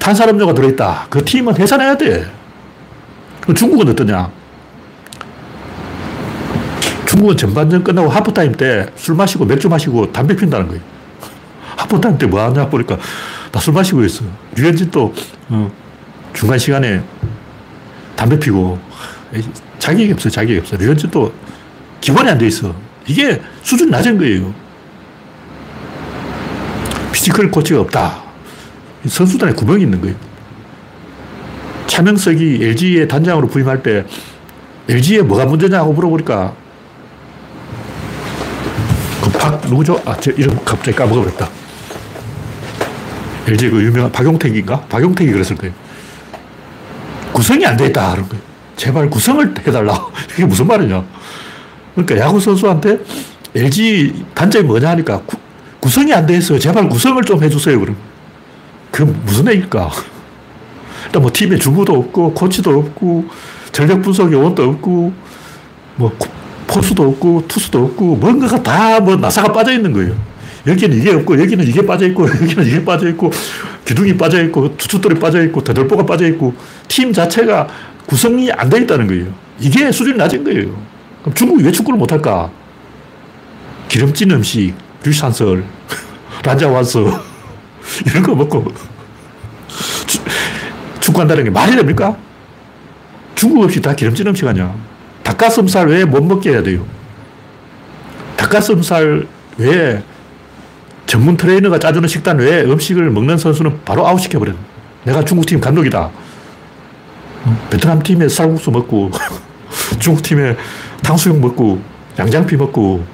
[0.00, 1.06] 탄산음료가 들어있다.
[1.08, 2.26] 그 팀은 해산해야 돼.
[3.54, 4.37] 중국은 어떠냐?
[7.08, 10.82] 중국은 전반전 끝나고 하프타임 때 술 마시고 맥주 마시고 담배 핀다는 거예요.
[11.76, 12.98] 하프타임 때 뭐 하냐 보니까
[13.50, 14.24] 나술 마시고 있어.
[14.56, 15.14] 류현진도
[15.48, 15.72] 어,
[16.34, 17.02] 중간 시간에
[18.14, 18.78] 담배 피고
[19.78, 20.76] 자격이 없어 자격이 없어.
[20.76, 21.32] 류현진도
[22.02, 22.74] 기본이 안 돼 있어.
[23.06, 24.52] 이게 수준 낮은 거예요.
[27.12, 28.22] physical 코치가 없다.
[29.06, 30.14] 선수단에 구멍이 있는 거예요.
[31.86, 34.04] 차명석이 LG의 단장으로 부임할 때
[34.90, 36.57] LG에 뭐가 문제냐고 물어보니까 그
[39.38, 40.00] 박, 누구죠?
[40.04, 41.48] 아, 제 이름 갑자기 까먹어버렸다.
[43.46, 44.80] LG 그 유명한 박용택인가?
[44.82, 45.74] 박용택이 그랬을 거예요.
[47.32, 48.12] 구성이 안 돼 있다.
[48.12, 48.42] 그런 거예요.
[48.76, 50.06] 제발 구성을 해달라.
[50.34, 51.04] 이게 무슨 말이냐.
[51.94, 52.98] 그러니까 야구 선수한테
[53.54, 55.36] LG 단점이 뭐냐 하니까 구,
[55.80, 56.58] 구성이 안 돼 있어요.
[56.58, 57.78] 제발 구성을 좀 해주세요.
[57.80, 57.96] 그럼.
[58.90, 59.90] 그 무슨 얘기일까?
[61.06, 63.26] 일단 뭐 팀에 주부도 없고, 코치도 없고,
[63.72, 65.12] 전력 분석 요원도 없고,
[65.96, 66.16] 뭐
[66.68, 70.14] 포수도 없고, 투수도 없고, 뭔가가 다 뭐 나사가 빠져 있는 거예요.
[70.66, 73.32] 여기는 이게 없고, 여기는 이게 빠져 있고, 여기는 이게 빠져 있고,
[73.84, 76.54] 기둥이 빠져 있고, 투수들이 빠져 있고, 대돌보가 빠져 있고,
[76.86, 77.66] 팀 자체가
[78.06, 79.26] 구성이 안 돼 있다는 거예요.
[79.60, 80.76] 이게 수준이 낮은 거예요.
[81.22, 82.50] 그럼 중국이 왜 축구를 못 할까?
[83.88, 85.64] 기름진 음식, 류산설,
[86.44, 87.00] 란자완서,
[88.06, 88.66] 이런 거 먹고
[91.00, 92.16] 축구한다는 게 말이 됩니까?
[93.34, 94.74] 중국 없이 다 기름진 음식 아니야.
[95.28, 96.86] 닭가슴살 외에 못 먹게 해야 돼요.
[98.38, 99.26] 닭가슴살
[99.58, 100.02] 외에
[101.04, 104.54] 전문 트레이너가 짜주는 식단 외에 음식을 먹는 선수는 바로 아웃시켜버려.
[105.04, 106.10] 내가 중국팀 감독이다.
[107.68, 109.10] 베트남 팀에 쌀국수 먹고,
[110.00, 110.56] 중국 팀에
[111.02, 111.82] 탕수육 먹고,
[112.18, 113.04] 양장피 먹고,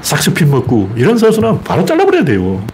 [0.00, 2.64] 삭스핀 먹고, 이런 선수는 바로 잘라버려야 돼요.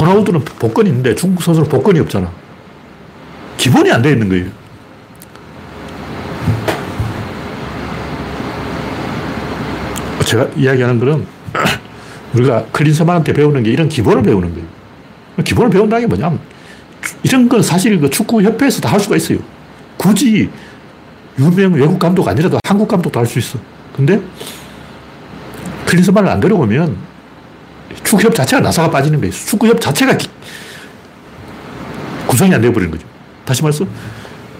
[0.00, 2.30] 호나우드는 복권이 있는데 중국 선수는 복권이 없잖아.
[3.58, 4.63] 기본이 안 돼 있는 거예요.
[10.34, 11.26] 제가 이야기하는 거는
[12.34, 14.66] 우리가 클린스만한테 배우는 게 이런 기본을 배우는 거예요.
[15.44, 16.40] 기본을 배운다는 게 뭐냐면
[17.22, 19.38] 이런 건 사실 그 축구협회에서 다 할 수가 있어요.
[19.96, 20.50] 굳이
[21.38, 23.58] 유명 외국 감독 아니라도 한국 감독도 할 수 있어.
[23.94, 24.20] 근데
[25.86, 26.96] 클린스만을 안 데려오면
[28.02, 29.32] 축구협 자체가 나사가 빠지는 거예요.
[29.32, 30.18] 축구협 자체가
[32.26, 33.06] 구성이 안 되어버리는 거죠.
[33.44, 33.86] 다시 말해서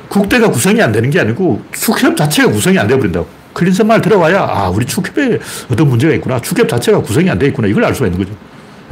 [0.08, 3.43] 국대가 구성이 안 되는 게 아니고 축협 자체가 구성이 안 되어버린다고.
[3.54, 5.38] 클린슨 말 들어와야 아 우리 축협에
[5.70, 6.40] 어떤 문제가 있구나.
[6.40, 7.68] 축협 자체가 구성이 안 돼 있구나.
[7.68, 8.36] 이걸 알 수가 있는 거죠.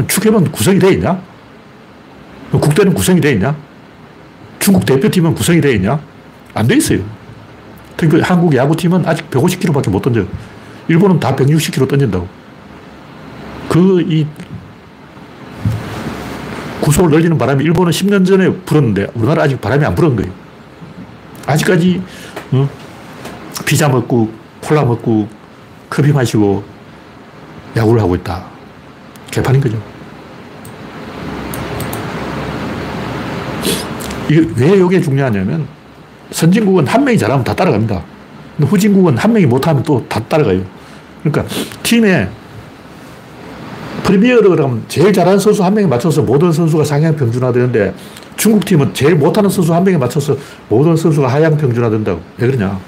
[0.08, 1.20] 축협은 구성이 돼 있냐?
[2.52, 3.54] 국대는 구성이 돼 있냐?
[4.58, 6.00] 중국 대표팀은 구성이 돼 있냐?
[6.54, 7.00] 안 돼 있어요.
[7.96, 10.24] 특히 한국 야구팀은 아직 150km밖에 못 던져.
[10.88, 12.26] 일본은 다 160km 던진다고.
[13.68, 14.26] 그, 이,
[16.80, 20.32] 구속을 늘리는 바람이 일본은 10년 전에 불었는데 우리나라 아직 바람이 안 불은 거예요.
[21.46, 22.02] 아직까지,
[22.52, 22.68] 어?
[23.64, 24.30] 피자 먹고,
[24.62, 25.28] 콜라 먹고,
[25.90, 26.62] 커피 마시고,
[27.76, 28.44] 야구를 하고 있다.
[29.30, 29.78] 개판인 거죠.
[34.28, 35.66] 이게 왜 이게 중요하냐면,
[36.30, 38.02] 선진국은 한 명이 잘하면 다 따라갑니다.
[38.56, 40.62] 근데 후진국은 한 명이 못하면 또 다 따라가요.
[41.22, 42.28] 그러니까 팀에
[44.02, 47.94] 프리미어를 그러면 제일 잘하는 선수 한 명에 맞춰서 모든 선수가 상향 평준화되는데
[48.36, 50.36] 중국 팀은 제일 못하는 선수 한 명에 맞춰서
[50.68, 52.20] 모든 선수가 하향 평준화된다고.
[52.38, 52.78] 왜 그러냐?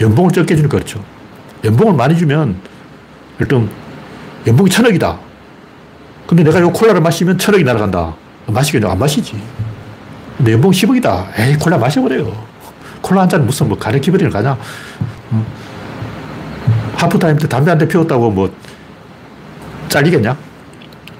[0.00, 1.02] 연봉을 적게 주니까 그렇죠.
[1.64, 2.56] 연봉을 많이 주면
[3.40, 3.68] 일단
[4.46, 5.18] 연봉이 천억이다.
[6.26, 8.14] 근데 내가 요 콜라를 마시면 천억이 날아간다.
[8.46, 8.90] 마시겠냐?
[8.90, 9.40] 안 마시지.
[10.38, 11.26] 내 연봉 10억이다.
[11.38, 12.32] 에이, 콜라 마셔버려요.
[13.00, 14.56] 콜라 한 잔 무슨 뭐 가래 기버리는 가냐?
[15.30, 15.46] 어.
[16.96, 18.52] 하프타임 때 담배 한 대 피웠다고 뭐
[19.88, 20.36] 잘리겠냐?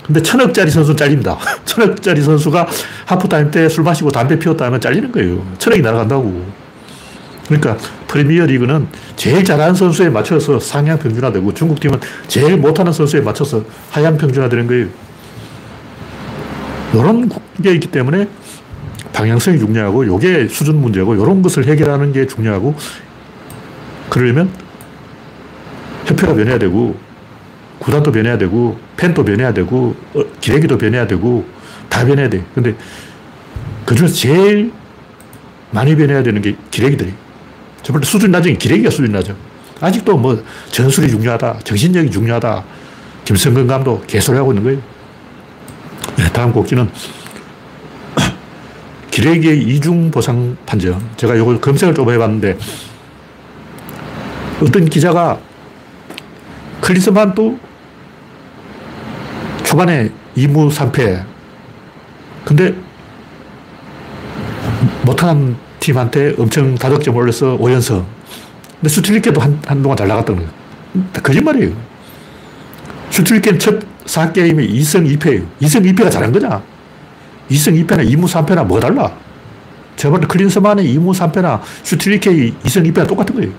[0.06, 1.36] 근데 천억짜리 선수 잘립니다.
[1.64, 2.66] 천억짜리 선수가
[3.06, 5.44] 하프타임 때 술 마시고 담배 피웠다 하면 잘리는 거예요.
[5.58, 6.44] 천억이 날아간다고.
[7.48, 13.64] 그러니까 프리미어 리그는 제일 잘하는 선수에 맞춰서 상향 평준화되고 중국 팀은 제일 못하는 선수에 맞춰서
[13.90, 14.87] 하향 평준화되는 거예요.
[16.92, 17.28] 이런
[17.62, 18.28] 게 있기 때문에
[19.12, 22.74] 방향성이 중요하고 요게 수준 문제고 이런 것을 해결하는 게 중요하고
[24.11, 24.50] 그러려면
[26.04, 26.96] 협회가 변해야 되고
[27.78, 31.46] 구단도 변해야 되고 팬도 변해야 되고 어, 기레기도 변해야 되고
[31.88, 32.44] 다 변해야 돼.
[32.54, 32.74] 근데
[33.87, 34.72] 그중에서 제일
[35.70, 37.12] 많이 변해야 되는 게 기레기들이.
[37.82, 39.34] 첫 번째 수준 낮은 게 기레기가 수준 낮아.
[39.80, 42.64] 아직도 뭐 전술이 중요하다, 정신력이 중요하다.
[43.24, 44.80] 김성근 감독 개소리하고 있는 거예요.
[46.16, 46.90] 네, 다음 곡기는
[49.10, 51.00] 기레기의 이중 보상 판정.
[51.16, 52.58] 제가 이걸 검색을 좀 해봤는데
[54.62, 55.38] 어떤 기자가
[56.80, 57.58] 클리스만도
[59.64, 61.24] 초반에 2무 3패.
[62.44, 62.74] 근데
[65.04, 68.04] 못하는 팀한테 엄청 다득점 올려서 5연승.
[68.80, 70.50] 근데 슈틸리케도 한, 한동안 잘 나갔던 거예요.
[71.22, 71.72] 거짓말이에요.
[73.10, 75.46] 슈틸리케는 첫 4게임에 2승 2패예요.
[75.60, 76.62] 2승 2패가 잘한 거냐?
[77.50, 79.12] 2승 2패나 2무 3패나 뭐가 달라?
[79.96, 83.50] 저번에 클린스만의 2무 3패나 슈틸리케의 2승 2패가 똑같은 거예요.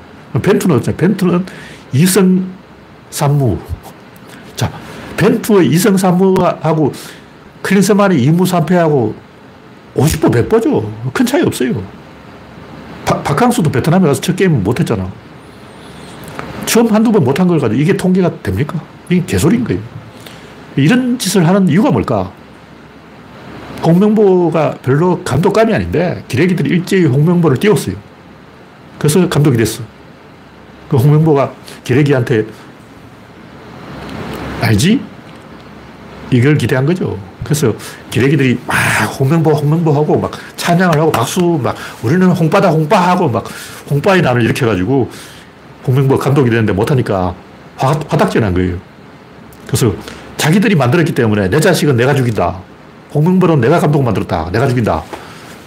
[0.42, 1.46] 벤투는 어쩌 벤투는
[1.94, 2.46] 2승
[3.12, 3.58] 3무.
[4.56, 4.72] 자,
[5.18, 6.94] 벤투의 2승 3무하고
[7.62, 9.14] 클린스만의 2무 3패하고
[9.96, 10.90] 50보 100보죠.
[11.14, 11.99] 큰 차이 없어요.
[13.10, 15.12] 바, 박항수도 베트남에 가서 첫 게임 못했잖아.
[16.68, 18.80] 처음 한두 번 못한 걸 가지고 이게 통계가 됩니까?
[19.10, 19.82] 이게 개소리인 거예요.
[20.76, 22.32] 이런 짓을 하는 이유가 뭘까?
[23.84, 27.96] 홍명보가 별로 감독감이 아닌데 기레기들이 일제히 홍명보를 띄웠어요.
[29.00, 29.82] 그래서 감독이 됐어.
[30.88, 31.52] 그 홍명보가
[31.84, 32.46] 기레기한테
[34.62, 35.02] 알지?
[36.30, 37.18] 이걸 기대한 거죠.
[37.44, 37.74] 그래서
[38.10, 38.76] 기레기들이 막
[39.20, 43.46] 홍명보, 홍명보 하고 막 찬양을 하고 박수 막 우리는 홍바다, 홍바 하고 막
[43.90, 45.10] 홍바의 날을 이렇게 해가지고
[45.88, 47.34] 홍명보 감독이 되는데 못하니까
[47.78, 48.78] 화, 화닥지 난 거예요.
[49.68, 49.94] 그래서
[50.38, 52.60] 자기들이 만들었기 때문에 내 자식은 내가 죽인다.
[53.14, 54.50] 홍명보는 내가 감독 만들었다.
[54.52, 55.04] 내가 죽인다.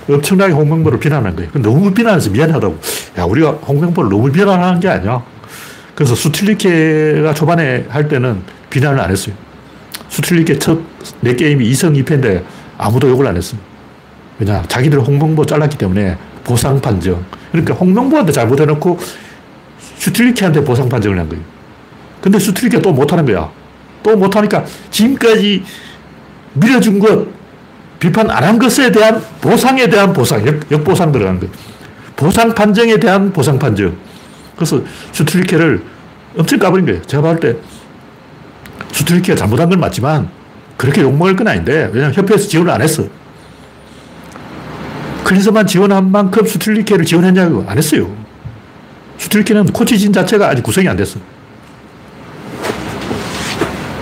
[0.09, 1.51] 엄청나게 홍명보를 비난한 거예요.
[1.55, 2.79] 너무 비난해서 미안하다고.
[3.19, 5.23] 야, 우리가 홍명보를 너무 비난하는 게 아니야.
[5.95, 9.35] 그래서 수틸리케가 초반에 할 때는 비난을 안 했어요.
[10.13, 12.45] 수틀리케 첫네 게임이 2승 2패인데
[12.77, 13.67] 아무도 욕을 안 했습니다.
[14.39, 14.63] 왜냐?
[14.69, 17.25] 자기들 홍명보 잘랐기 때문에 보상 판정.
[17.51, 18.99] 그러니까 홍명보한테 잘못해놓고
[19.97, 21.43] 슈틸리케한테 보상 판정을 한 거예요.
[22.21, 23.51] 근데 슈틸리케가 또 못하는 거야.
[24.03, 25.65] 또 못하니까 지금까지
[26.55, 27.27] 밀어준 것,
[27.99, 31.53] 비판 안 한 것에 대한 보상에 대한 보상, 역, 역보상 들어간 거예요.
[32.17, 33.97] 보상 판정에 대한 보상 판정.
[34.57, 35.83] 그래서 슈틸리케를
[36.37, 37.01] 엄청 까버린 거예요.
[37.03, 37.57] 제가 봤을 때
[38.93, 40.29] 슈틸리케가 잘못한 건 맞지만
[40.77, 43.05] 그렇게 욕먹을 건 아닌데 왜냐하면 협회에서 지원을 안 했어.
[45.25, 48.15] 클린스만 지원한 만큼 슈틸리케를 지원했냐고 안 했어요.
[49.19, 51.19] 슈틸리케는 코치진 자체가 아직 구성이 안 됐어.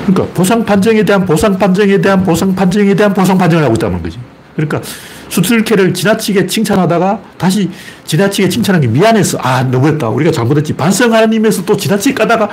[0.06, 4.18] 그러니까 보상 판정에 대한 보상 판정에 대한 보상 판정에 대한 보상 판정을 하고 있다는 거지.
[4.56, 4.80] 그러니까
[5.28, 7.70] 수틀케를 지나치게 칭찬하다가 다시
[8.04, 12.48] 지나치게 칭찬한 게 미안해서 아 너무했다 우리가 잘못했지 반성하는 의미에서 또 지나치게 까다가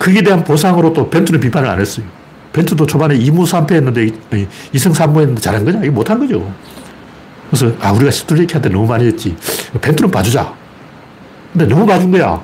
[0.00, 2.06] 그에 대한 보상으로 또 벤투는 비판을 안 했어요.
[2.54, 4.06] 벤투도 초반에 2무 3패 했는데
[4.72, 5.80] 2승 3무 했는데 잘한 거냐?
[5.80, 6.50] 이게 못한 거죠.
[7.50, 9.36] 그래서 아 우리가 스툴리키한테 너무 많이 했지.
[9.78, 10.54] 벤투는 봐주자.
[11.52, 12.40] 근데 너무 봐준 거야.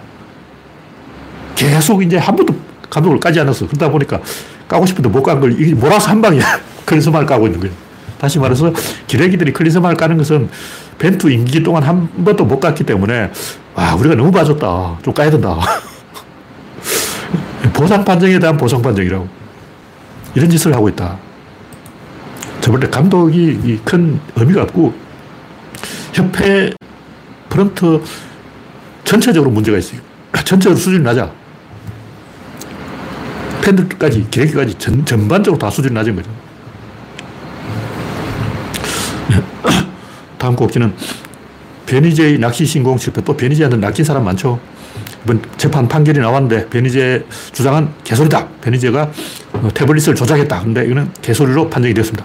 [1.55, 2.55] 계속 이제 한 번도
[2.91, 3.67] 감독을 까지 않았어.
[3.67, 4.21] 그러다 보니까
[4.69, 6.39] 까고 싶은데 못 깐 걸 몰아서 한 방에
[6.85, 7.75] 클린스만을 까고 있는 거예요.
[8.19, 8.71] 다시 말해서
[9.07, 10.51] 기레기들이 클린스만을 까는 것은
[10.99, 13.31] 벤투 임기 동안 한 번도 못 깠기 때문에
[13.75, 14.99] 아 우리가 너무 봐줬다.
[15.03, 15.59] 좀 까야 된다.
[17.77, 19.29] 보상 판정에 대한 보상 판정이라고.
[20.35, 21.19] 이런 짓을 하고 있다.
[22.63, 24.95] 저번에 감독이 큰 의미가 없고,
[26.15, 26.73] 협회
[27.51, 28.03] 프런트
[29.05, 30.01] 전체적으로 문제가 있어요.
[30.33, 31.31] 전체적으로 수준이 낮아.
[33.63, 36.31] 팬들까지, 기획까지 전, 전반적으로 다 수준이 낮은 거죠.
[40.39, 40.95] 다음 곡지는
[41.85, 43.23] 베니제이 낚시 신공 실패.
[43.23, 44.59] 또 베니제이한테 낚인 사람 많죠.
[45.27, 48.47] 이번 재판 판결이 나왔는데 베니제 주장은 개소리다.
[48.61, 49.11] 베니제가
[49.55, 50.61] 어, 태블릿을 조작했다.
[50.61, 52.25] 근데 이거는 개소리로 판정이 되었습니다.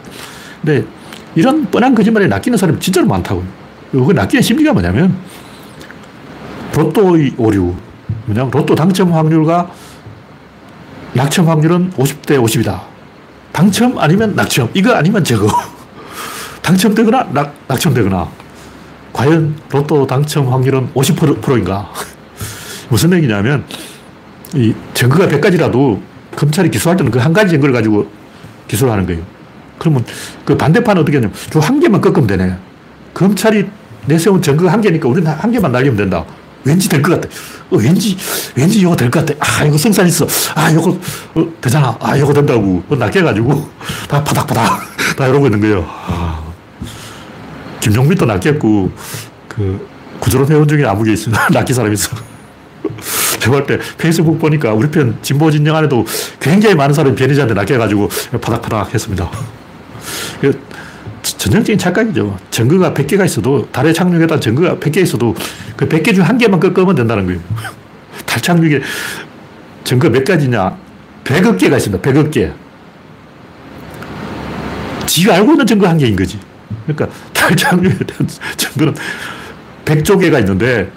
[0.62, 0.86] 근데
[1.34, 3.44] 이런 뻔한 거짓말에 낚이는 사람이 진짜로 많다고요.
[3.92, 5.18] 그 낚이는 심리가 뭐냐면
[6.76, 7.74] 로또의 오류.
[8.26, 9.72] 뭐냐면 로또 당첨 확률과
[11.14, 12.82] 낙첨 확률은 50대 50이다.
[13.52, 14.70] 당첨 아니면 낙첨.
[14.76, 15.48] 이거 아니면 저거.
[16.62, 18.30] 당첨되거나 낙, 낙첨되거나.
[19.12, 21.92] 과연 로또 당첨 확률은 50%인가?
[22.92, 23.64] 무슨 얘기냐면,
[24.54, 26.00] 이 증거가 100가지라도
[26.36, 28.06] 검찰이 기소할 때는 그 한 가지 증거를 가지고
[28.68, 29.22] 기소를 하는 거예요.
[29.80, 30.06] 그러면
[30.46, 32.56] 그 반대판은 어떻게 하냐면, 한 개만 꺾으면 되네.
[33.14, 33.66] 검찰이
[34.06, 36.24] 내세운 증거가 한 개니까 우리는 한 개만 날리면 된다.
[36.64, 37.28] 왠지 될 것 같아.
[37.72, 38.16] 어, 왠지,
[38.56, 39.40] 왠지 이거 될 것 같아.
[39.40, 40.28] 아, 이거 성산 있어.
[40.54, 40.92] 아, 이거
[41.34, 41.98] 어, 되잖아.
[42.02, 42.84] 아, 이거 된다고.
[42.90, 43.70] 어, 낚여가지고
[44.10, 44.80] 다 파닥파닥
[45.18, 45.86] 다 이러고 있는 거예요.
[45.88, 46.44] 아.
[47.80, 48.92] 김종민도 낚였고,
[49.48, 49.88] 그,
[50.20, 52.16] 구조론 회원 중에 아무개 있으면 낚인 사람이 있어.
[53.42, 56.06] 제가 볼때 페이스북 보니까 우리 편 진보 진영 안에도
[56.40, 58.08] 굉장히 많은 사람이 변희자한테 낚여가지고
[58.40, 59.30] 파닥파닥 했습니다.
[61.24, 62.38] 전형적인 착각이죠.
[62.52, 65.36] 증거가 100개가 있어도, 달에 착륙했다 증거가 100개 있어도
[65.76, 67.40] 그 100개 중 한 개만 꺾으면 된다는 거예요.
[68.26, 68.80] 달 착륙에
[69.84, 70.78] 증거 몇 가지냐?
[71.24, 72.12] 100억 개가 있습니다.
[72.12, 72.52] 100억 개.
[75.08, 76.40] 지가 알고 있는 증거 한 개인 거지.
[76.86, 78.28] 그러니까 달 착륙에 대한
[78.58, 78.96] 증거는
[79.86, 80.92] 100조 개가 있는데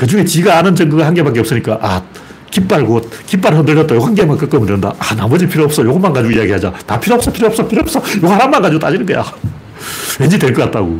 [0.00, 2.02] 그 중에 지가 아는 증거가 한 개밖에 없으니까 아,
[2.50, 3.94] 깃발 곧, 깃발 흔들렸다.
[3.96, 4.94] 요 한 개만 꺾으면 된다.
[4.98, 5.84] 아, 나머지 필요 없어.
[5.84, 6.72] 요것만 가지고 이야기하자.
[6.86, 8.00] 다 필요 없어, 필요 없어, 필요 없어.
[8.00, 9.22] 요 하나만 가지고 따지는 거야.
[10.18, 10.98] 왠지 될 것 같다고.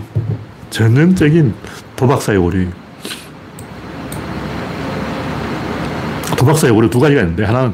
[0.69, 1.55] 전형적인
[1.97, 2.67] 도박사의 오류.
[6.37, 7.73] 도박사의 오류 두 가지가 있는데, 하나는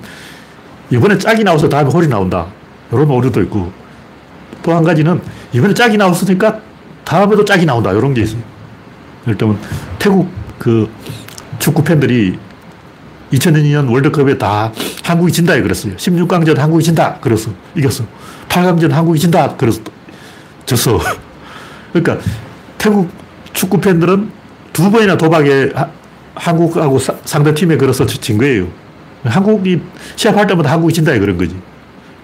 [0.90, 2.46] 이번에 짝이 나와서 다음에 홀이 나온다.
[2.92, 3.72] 이런 오류도 있고,
[4.62, 5.20] 또 한 가지는
[5.52, 6.60] 이번에 짝이 나왔으니까
[7.04, 7.90] 다음에도 짝이 나온다.
[7.90, 8.40] 이런 게 있어요.
[9.26, 9.58] 예를 들면,
[9.98, 10.90] 태국 그
[11.58, 12.38] 축구 팬들이
[13.32, 14.72] 2002년 월드컵에 다
[15.04, 15.96] 한국이 진다 그랬어요.
[15.96, 17.18] 16강전 한국이 진다.
[17.20, 18.04] 그래서 이겼어.
[18.48, 19.56] 8강전 한국이 진다.
[19.56, 19.80] 그래서
[20.64, 21.00] 졌어.
[21.92, 22.24] 그러니까
[22.78, 23.10] 태국
[23.52, 24.30] 축구 팬들은
[24.72, 25.88] 두 번이나 도박에 하,
[26.34, 28.68] 한국하고 사, 상대 팀에 걸어서 진 거예요.
[29.24, 29.80] 한국이
[30.14, 31.56] 시합할 때마다 한국이 진다 그런 거지.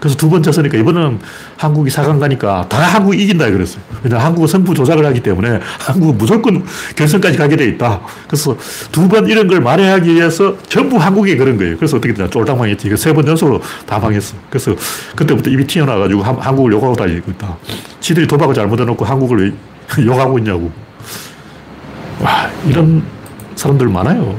[0.03, 1.21] 그래서 두번 졌으니까 이번에는
[1.57, 3.81] 한국이 4강 가니까 다 한국이 이긴다 그랬어요.
[4.03, 6.65] 왜냐 한국은 승부 조작을 하기 때문에 한국은 무조건
[6.97, 8.01] 결승까지 가게 돼 있다.
[8.27, 8.57] 그래서
[8.91, 11.77] 두 번 이런 걸 만회하기 위해서 전부 한국에 그런 거예요.
[11.77, 12.29] 그래서 어떻게 되냐.
[12.29, 12.97] 쫄딱 망했지.
[12.97, 14.35] 세번 연속으로 다 망했어.
[14.51, 14.75] 그래서
[15.15, 17.57] 그때부터 입이 튀어나와가지고 한국을 욕하고 다니고 있다.
[18.01, 19.53] 지들이 도박을 잘못해놓고 한국을
[19.99, 20.73] 왜 욕하고 있냐고.
[22.21, 23.05] 와, 이런
[23.55, 24.37] 사람들 많아요.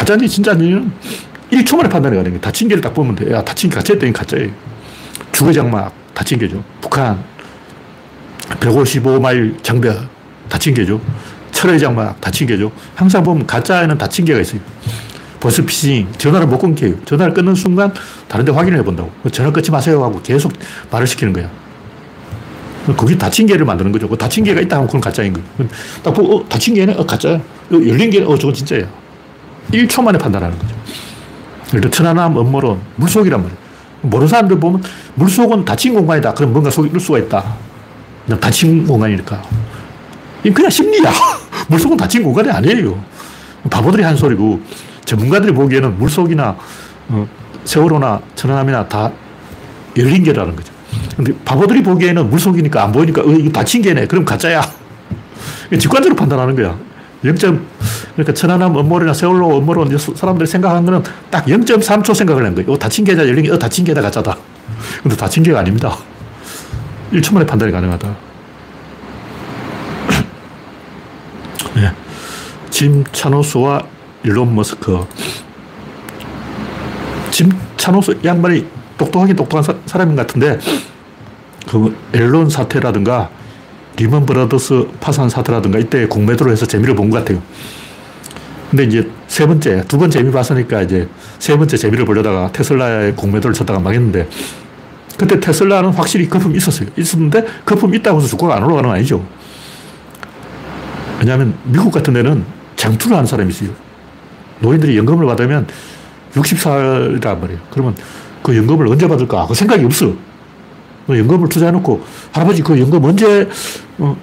[0.00, 0.90] 가짜인지 진짜인지는
[1.52, 2.40] 1초 만에 판단이 가는 거예요.
[2.40, 3.30] 다친 게를 딱 보면 돼.
[3.32, 4.50] 야, 다친 게 가짜였더니 가짜예요.
[5.30, 6.64] 주거 장막, 다친 게죠.
[6.80, 7.22] 북한,
[8.60, 10.08] 155마일 장벽,
[10.48, 11.00] 다친 게죠.
[11.50, 12.72] 철의 장막, 다친 게죠.
[12.94, 14.60] 항상 보면 가짜에는 다친 게가 있어요.
[15.38, 16.94] 보스피싱, 전화를 못 끊게요.
[17.04, 17.92] 전화를 끊는 순간
[18.26, 19.10] 다른 데 확인을 해본다고.
[19.32, 20.52] 전화 끊지 마세요 하고 계속
[20.90, 21.50] 말을 시키는 거야.
[22.96, 24.08] 거기 다친 개를 만드는 거죠.
[24.08, 25.46] 그 다친 개가 있다 하면 그건 가짜인 거예요.
[26.02, 26.94] 딱 보고, 어, 다친 개네?
[26.94, 27.40] 어, 가짜야.
[27.70, 28.99] 열린 개, 어, 저건 진짜야.
[29.72, 31.90] 1초 만에 판단하는 거죠.
[31.90, 33.60] 천안함 음모론, 물속이란 말이에요.
[34.02, 34.82] 모르는 사람들 보면
[35.14, 36.34] 물속은 닫힌 공간이다.
[36.34, 37.54] 그럼 뭔가 있을 수가 있다.
[38.24, 39.42] 그냥 닫힌 공간이니까.
[40.42, 41.12] 그냥 심리야.
[41.68, 43.02] 물속은 닫힌 공간이 아니에요.
[43.70, 44.60] 바보들이 한 소리고
[45.04, 46.56] 전문가들이 보기에는 물속이나
[47.08, 47.28] 어,
[47.64, 49.10] 세월호나 천안함이나 다
[49.96, 50.72] 열린 개라는 거죠.
[51.16, 54.06] 근데 바보들이 보기에는 물속이니까 안 보이니까 어, 이거 닫힌 개네.
[54.06, 54.62] 그럼 가짜야.
[55.78, 56.76] 직관적으로 판단하는 거야.
[57.24, 57.34] 0.
[58.12, 62.70] 그러니까 천안함 업무로나 세월호 업무로 사람들이 생각한 거는 딱 0.3초 생각을 한 거예요.
[62.72, 64.36] 어, 다친 계좌 열린 게, 어, 다친 계좌 가짜다.
[65.02, 65.96] 근데 다친 게가 아닙니다.
[67.12, 68.08] 1초 만에 판단이 가능하다.
[71.76, 71.92] 네.
[72.70, 73.82] 짐 차노스와
[74.22, 75.04] 일론 머스크.
[77.30, 78.66] 짐 차노스 양반이
[78.96, 80.58] 똑똑하긴 똑똑한 사, 사람인 것 같은데,
[81.68, 83.28] 그 엔론 사태라든가
[83.96, 87.42] 리먼 브라더스 파산 사태라든가 이때 공매도를 해서 재미를 본 것 같아요.
[88.70, 93.52] 근데 이제 세 번째, 두 번 재미 봤으니까 이제 세 번째 재미를 보려다가 테슬라의 공매도를
[93.54, 94.28] 쳤다가 망했는데
[95.18, 96.88] 그때 테슬라는 확실히 거품이 있었어요.
[96.96, 99.26] 있었는데 거품 있다고 해서 주가가 안 올라가는 건 아니죠.
[101.18, 102.44] 왜냐하면 미국 같은 데는
[102.76, 103.70] 장투를 하는 사람이 있어요.
[104.60, 105.66] 노인들이 연금을 받으면
[106.34, 107.60] 60살이란 말이에요.
[107.70, 107.94] 그러면
[108.42, 109.46] 그 연금을 언제 받을까?
[109.46, 110.14] 그 생각이 없어.
[111.10, 113.48] 뭐 연금을 투자해놓고 할아버지 그 연금 언제
[113.98, 114.16] 어,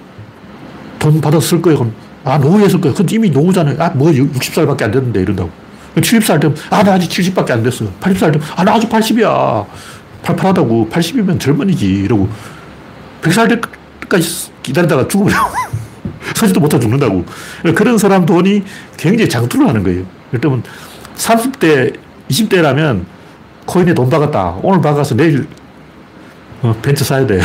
[0.98, 1.78] 돈쓸 거예요?
[1.78, 1.92] 그럼
[2.24, 2.94] 아 노후에 쓸 거예요.
[2.94, 3.76] 근데 이미 노후잖아요.
[3.78, 5.50] 아뭐 60살밖에 안 됐는데 이런다고.
[5.96, 7.84] 70살 되면 아나 아직 70밖에 안 됐어.
[8.00, 9.66] 80살 되면 아나 아직 80이야.
[10.22, 12.28] 팔팔하다고 80이면 젊은이지 이러고
[13.22, 13.60] 100살
[14.00, 15.34] 때까지 기다리다가 죽으면
[16.34, 17.24] 서지도 못하고 죽는다고.
[17.74, 18.62] 그런 사람 돈이
[18.96, 20.04] 굉장히 장투를 하는 거예요.
[20.40, 20.62] 들면
[21.16, 21.94] 30대,
[22.30, 23.04] 20대라면
[23.66, 24.60] 코인에 돈 박았다.
[24.62, 25.46] 오늘 박아서 내일
[26.62, 27.40] 어, 벤츠 사야 돼.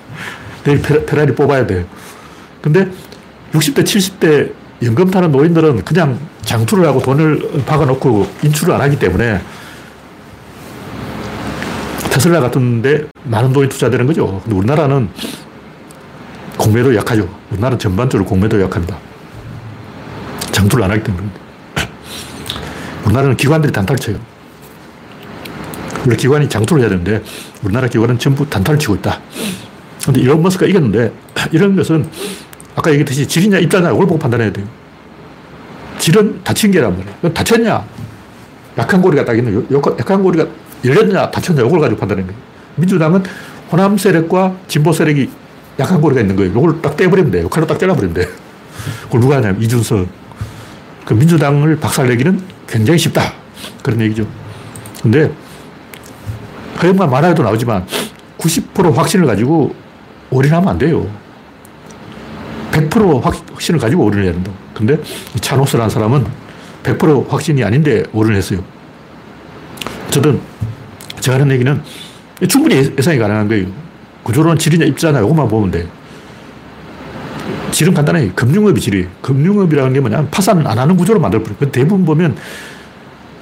[0.64, 1.86] 내일 페라리 뽑아야 돼.
[2.60, 2.90] 근데
[3.52, 4.52] 60대, 70대
[4.82, 9.40] 연금 타는 노인들은 그냥 장투를 하고 돈을 박아놓고 인출을 안 하기 때문에
[12.10, 14.40] 테슬라 같은데 많은 돈이 투자되는 거죠.
[14.42, 15.08] 근데 우리나라는
[16.56, 17.28] 공매도 약하죠.
[17.50, 18.98] 우리나라는 전반적으로 공매도 약합니다.
[20.52, 21.28] 장투를 안 하기 때문에.
[23.04, 24.16] 우리나라는 기관들이 단타를 쳐요.
[26.08, 27.22] 원래 기관이 장투를 해야 되는데
[27.62, 29.20] 우리나라 기관은 전부 단타를 치고 있다.
[30.06, 31.12] 근데 이런 머스크가 이겼는데
[31.52, 32.08] 이런 것은
[32.74, 34.66] 아까 얘기했듯이 질이냐 입자냐 이걸 보고 판단해야 돼요.
[35.98, 37.34] 질은 닫힌 게란 말이에요.
[37.34, 37.84] 닫혔냐?
[38.78, 40.46] 약한 고리가 딱 있는, 요, 약한 고리가
[40.84, 42.42] 열렸냐, 닫혔냐, 이걸 가지고 판단하는 거예요.
[42.76, 43.24] 민주당은
[43.70, 45.28] 호남 세력과 진보 세력이
[45.80, 46.52] 약한 고리가 있는 거예요.
[46.52, 47.48] 이걸 딱 떼버리면 돼요.
[47.48, 48.28] 칼로 딱 잘라버리면 돼요.
[49.06, 50.06] 그걸 누가 하냐면 이준석.
[51.04, 53.34] 그 민주당을 박살내기는 굉장히 쉽다.
[53.82, 54.26] 그런 얘기죠.
[55.02, 55.32] 근데
[56.80, 57.86] 허영만 만화에도 나오지만
[58.38, 59.74] 90% 확신을 가지고
[60.30, 61.06] 올인하면 안 돼요.
[62.70, 64.52] 100% 확신을 가지고 올인을 해야 된다.
[64.74, 64.96] 근데
[65.40, 66.26] 차노스라는 사람은
[66.82, 68.62] 100% 확신이 아닌데 올인을 했어요.
[70.06, 70.40] 어쨌든
[71.20, 71.82] 제가 하는 얘기는
[72.48, 73.66] 충분히 예상이 가능한 거예요.
[74.22, 75.88] 구조론은 질이냐 입자냐 이것만 보면 돼.
[77.70, 78.30] 질은 간단해.
[78.34, 79.06] 금융업이 질이.
[79.22, 81.56] 금융업이라는 게 뭐냐면 파산을 안 하는 구조로 만들어버려.
[81.58, 82.36] 그 대부분 보면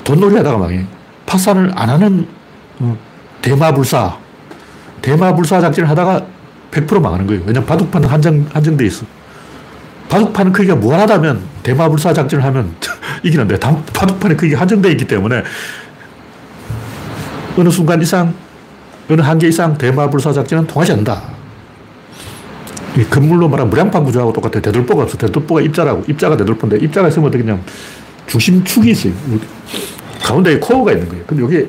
[0.05, 0.85] 돈놀이 하다가 망해.
[1.27, 2.27] 파산을 안 하는
[2.79, 2.97] 어,
[3.47, 4.19] 대마불사.
[5.03, 6.27] 대마불사 작전을 하다가
[6.73, 7.43] 100% 망하는 거예요.
[7.47, 9.07] 왜냐면 바둑판은 한정, 한정돼 있어.
[10.09, 12.75] 바둑판은 크기가 무한하다면 대마불사 작전을 하면
[13.23, 15.43] 이기는데 바둑판의 크기가 한정되어 있기 때문에
[17.57, 18.35] 어느 순간 이상,
[19.09, 21.23] 어느 한계 이상 대마불사 작전은 통하지 않는다.
[22.99, 24.63] 이 건물로 말하면 무량판 구조하고 똑같아요.
[24.63, 25.17] 대들보가 없어.
[25.19, 26.05] 대들보가 입자라고.
[26.09, 27.59] 입자가 대들보인데 입자가 있으면 어떻게 냐
[28.27, 29.13] 중심축이 있어요.
[30.23, 31.25] 가운데에 코어가 있는 거예요.
[31.27, 31.69] 근데 여기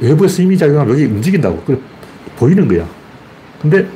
[0.00, 1.62] 외부에서 힘이 작용하면 여기 움직인다고.
[2.36, 2.86] 보이는 거야.
[3.60, 3.86] 근데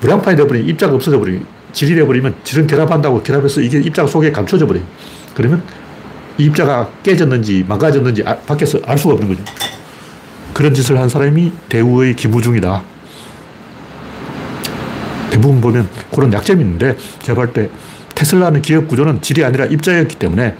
[0.00, 4.84] 무량판이 되어버리니 입자가 없어져 버리니 질이 되어버리면 질은 결합한다고 결합해서 이게 입자가 속에 감춰져 버려요.
[5.34, 5.62] 그러면
[6.38, 9.44] 이 입자가 깨졌는지 망가졌는지 아, 밖에서 알 수가 없는 거죠.
[10.52, 12.82] 그런 짓을 한 사람이 대우의 김우중이다.
[15.30, 17.68] 대부분 보면 그런 약점이 있는데 제가 볼 때
[18.14, 20.56] 테슬라는 기업 구조는 질이 아니라 입자였기 때문에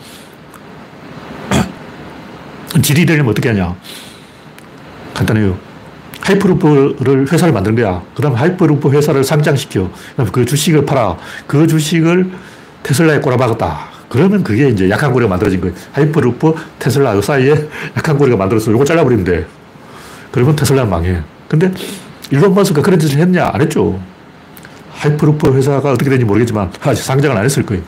[2.82, 3.76] 질이 되려면 어떻게 하냐.
[5.14, 5.56] 간단해요.
[6.20, 8.02] Hyperloop를 회사를 만든 거야.
[8.14, 9.90] 그 다음 하이퍼루프 회사를 상장시켜.
[10.32, 11.16] 그 주식을 팔아.
[11.46, 12.30] 그 주식을
[12.82, 13.94] 테슬라에 꼬라박았다.
[14.08, 15.74] 그러면 그게 이제 약한 고리가 만들어진 거예요.
[15.92, 19.46] 하이퍼루프, 테슬라 이 사이에 약한 고리가 만들어서 이거 잘라버리면 돼.
[20.30, 21.20] 그러면 테슬라는 망해.
[21.48, 21.72] 근데
[22.30, 23.50] 일론 머스크가 그런 짓을 했냐?
[23.52, 24.00] 안 했죠.
[24.92, 27.82] 하이퍼루프 회사가 어떻게 되는지 모르겠지만 아직 상장을 안 했을 거예요.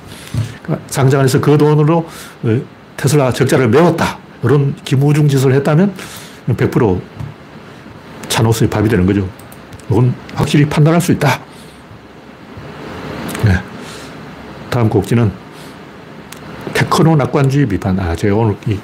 [0.63, 2.07] 그러니까 상장을 해서 그 돈으로
[2.43, 2.61] 어,
[2.97, 4.19] 테슬라 적자를 메웠다.
[4.43, 5.95] 이런 김우중 짓을 했다면
[6.49, 7.01] 100%
[8.37, 9.27] 차노스의 밥이 되는 거죠.
[9.91, 11.41] 이건 확실히 판단할 수 있다.
[13.45, 13.59] 네.
[14.69, 15.33] 다음 곡지는
[16.75, 17.99] 테크노 낙관주의 비판.
[17.99, 18.79] 아, 제가 오늘 이,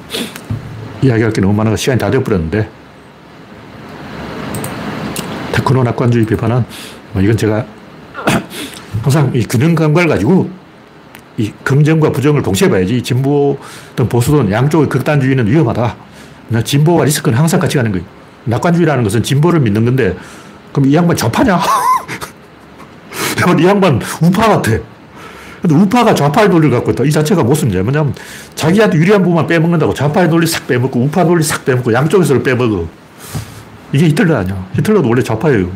[1.03, 2.69] 이야기할 게 너무 많아서 시간이 다 되어버렸는데,
[5.53, 6.65] 테크노 낙관주의 비판은,
[7.13, 7.67] 뭐 이건 제가
[9.03, 10.49] 항상 이 균형 감각을 가지고
[11.37, 15.97] 이 긍정과 부정을 동시에 봐야지 진보든 보수든 양쪽의 극단주의는 위험하다.
[16.65, 18.22] 진보와 리스크는 항상 같이 가는 거예요.
[18.45, 20.17] 낙관주의라는 것은 진보를 믿는 건데,
[20.73, 21.61] 그럼 이 양반 좌파냐?
[23.61, 24.73] 이 양반 우파 같아.
[25.63, 27.05] 근데 우파가 좌파의 논리를 갖고 있다.
[27.05, 27.83] 이 자체가 모습이냐.
[27.85, 28.15] 뭐냐면
[28.57, 32.89] 자기한테 유리한 부분만 빼먹는다고 좌파의 논리 싹 빼먹고 우파 논리 싹 빼먹고 양쪽에서 빼먹어.
[33.93, 34.67] 이게 히틀러 아니야.
[34.75, 35.71] 히틀러도 원래 좌파예요.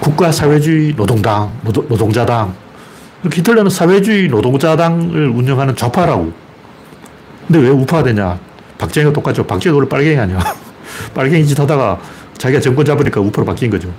[0.00, 2.54] 국가 사회주의 노동당, 노동, 자당
[3.24, 6.32] 히틀러는 사회주의 노동자당을 운영하는 좌파라고.
[7.46, 8.38] 근데 왜 우파가 되냐?
[8.76, 9.46] 박정희가 똑같죠.
[9.46, 10.38] 박정희가 원래 빨갱이 아니야.
[11.14, 12.00] 빨갱이 짓 하다가
[12.36, 13.92] 자기가 정권 잡으니까 우파로 바뀐 거죠.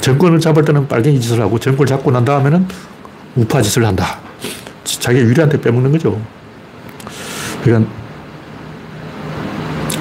[0.00, 2.66] 정권을 잡을 때는 빨갱이 짓을 하고 정권을 잡고 난 다음에는
[3.36, 4.18] 우파 짓을 한다.
[4.84, 6.20] 자기 유리한테 빼먹는 거죠.
[7.62, 7.90] 그러니까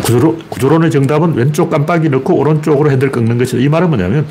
[0.03, 3.59] 구조로, 구조론 의 정답은 왼쪽 깜빡이 넣고 오른쪽으로 핸들 꺾는 것이다.
[3.59, 4.25] 이 말은 뭐냐면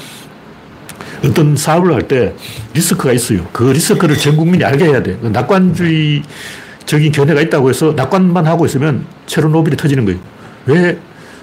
[1.24, 2.34] 어떤 사업을 할 때
[2.74, 3.46] 리스크가 있어요.
[3.52, 5.18] 그 리스크를 전 국민이 알게 해야 돼.
[5.22, 10.18] 낙관주의적인 견해가 있다고 해서 낙관만 하고 있으면 체르노빌이 터지는 거예요.
[10.66, 10.98] 왜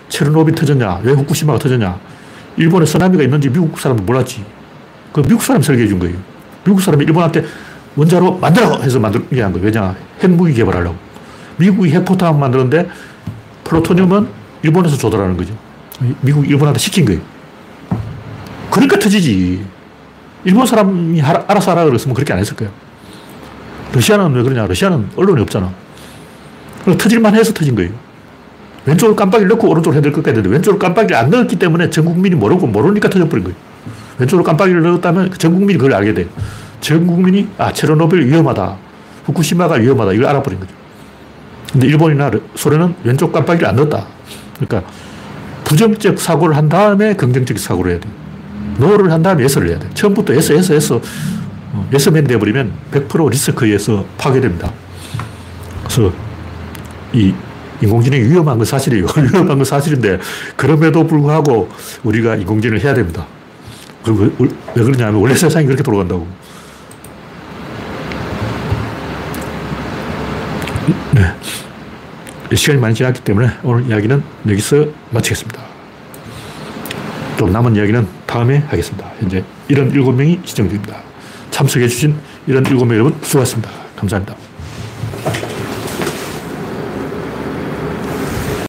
[0.10, 1.02] 체르노빌 터졌냐?
[1.04, 2.00] 왜 후쿠시마가 터졌냐?
[2.58, 4.44] 일본에 쓰나미가 있는지 미국 사람은 몰랐지.
[5.12, 6.16] 그 미국 사람이 설계해 준 거예요.
[6.64, 7.46] 미국 사람이 일본한테
[7.96, 8.78] 원자로 만들어!
[8.82, 9.66] 해서 만들게 한 거예요.
[9.66, 9.96] 왜냐?
[10.22, 10.96] 핵무기 개발하려고.
[11.58, 12.90] 미국이 핵포탄 만드는데
[13.64, 14.28] 플루토늄은
[14.64, 15.54] 일본에서 조달하는 거죠.
[16.22, 17.22] 미국이 일본한테 시킨 거예요.
[18.70, 19.66] 그러니까 터지지.
[20.44, 22.72] 일본 사람이 알아서 하라 그랬으면 그렇게 안 했을 거예요.
[23.94, 24.68] 러시아는 왜 그러냐?
[24.68, 25.72] 러시아는 언론이 없잖아.
[26.86, 27.92] 터질만 해서 터진 거예요.
[28.86, 32.68] 왼쪽을 깜빡이를 넣고 오른쪽으로 헤드를 꺾어야 되는데 왼쪽으로 깜빡이를 안 넣었기 때문에 전 국민이 모르고
[32.68, 33.58] 모르니까 터져버린 거예요.
[34.20, 36.28] 왼쪽으로 깜빡이를 넣었다면 전 국민이 그걸 알게 돼요.
[36.82, 38.78] 전 국민이 아 체르노빌 위험하다.
[39.26, 40.14] 후쿠시마가 위험하다.
[40.14, 40.72] 이걸 알아버린 거죠.
[41.72, 44.06] 근데 일본이나 소련은 왼쪽 깜빡이를 안 넣었다.
[44.60, 44.90] 그러니까
[45.64, 48.08] 부정적 사고를 한 다음에 긍정적 사고를 해야 돼.
[48.78, 49.90] no를 한 다음에 yes를 해야 돼.
[49.94, 51.00] 처음부터 yes, yes, yes.
[51.92, 54.72] 예스맨 돼버리면 100% 리스크에 의해서 파괴됩니다.
[55.84, 56.14] 그래서
[57.14, 57.34] 이
[57.82, 59.06] 인공지능이 위험한 건 사실이에요.
[59.18, 60.20] 위험한 건 사실인데,
[60.56, 61.70] 그럼에도 불구하고
[62.04, 63.26] 우리가 인공지능을 해야 됩니다.
[64.08, 66.28] 왜, 왜 그러냐면, 원래 세상이 그렇게 돌아간다고.
[71.14, 72.56] 네.
[72.56, 75.62] 시간이 많이 지났기 때문에 오늘 이야기는 여기서 마치겠습니다.
[77.38, 79.12] 또 남은 이야기는 다음에 하겠습니다.
[79.20, 80.98] 현재 77명이 시청 중입니다.
[81.52, 82.16] 참석해주신
[82.48, 83.70] 77명 여러분 수고하셨습니다.
[83.96, 84.45] 감사합니다.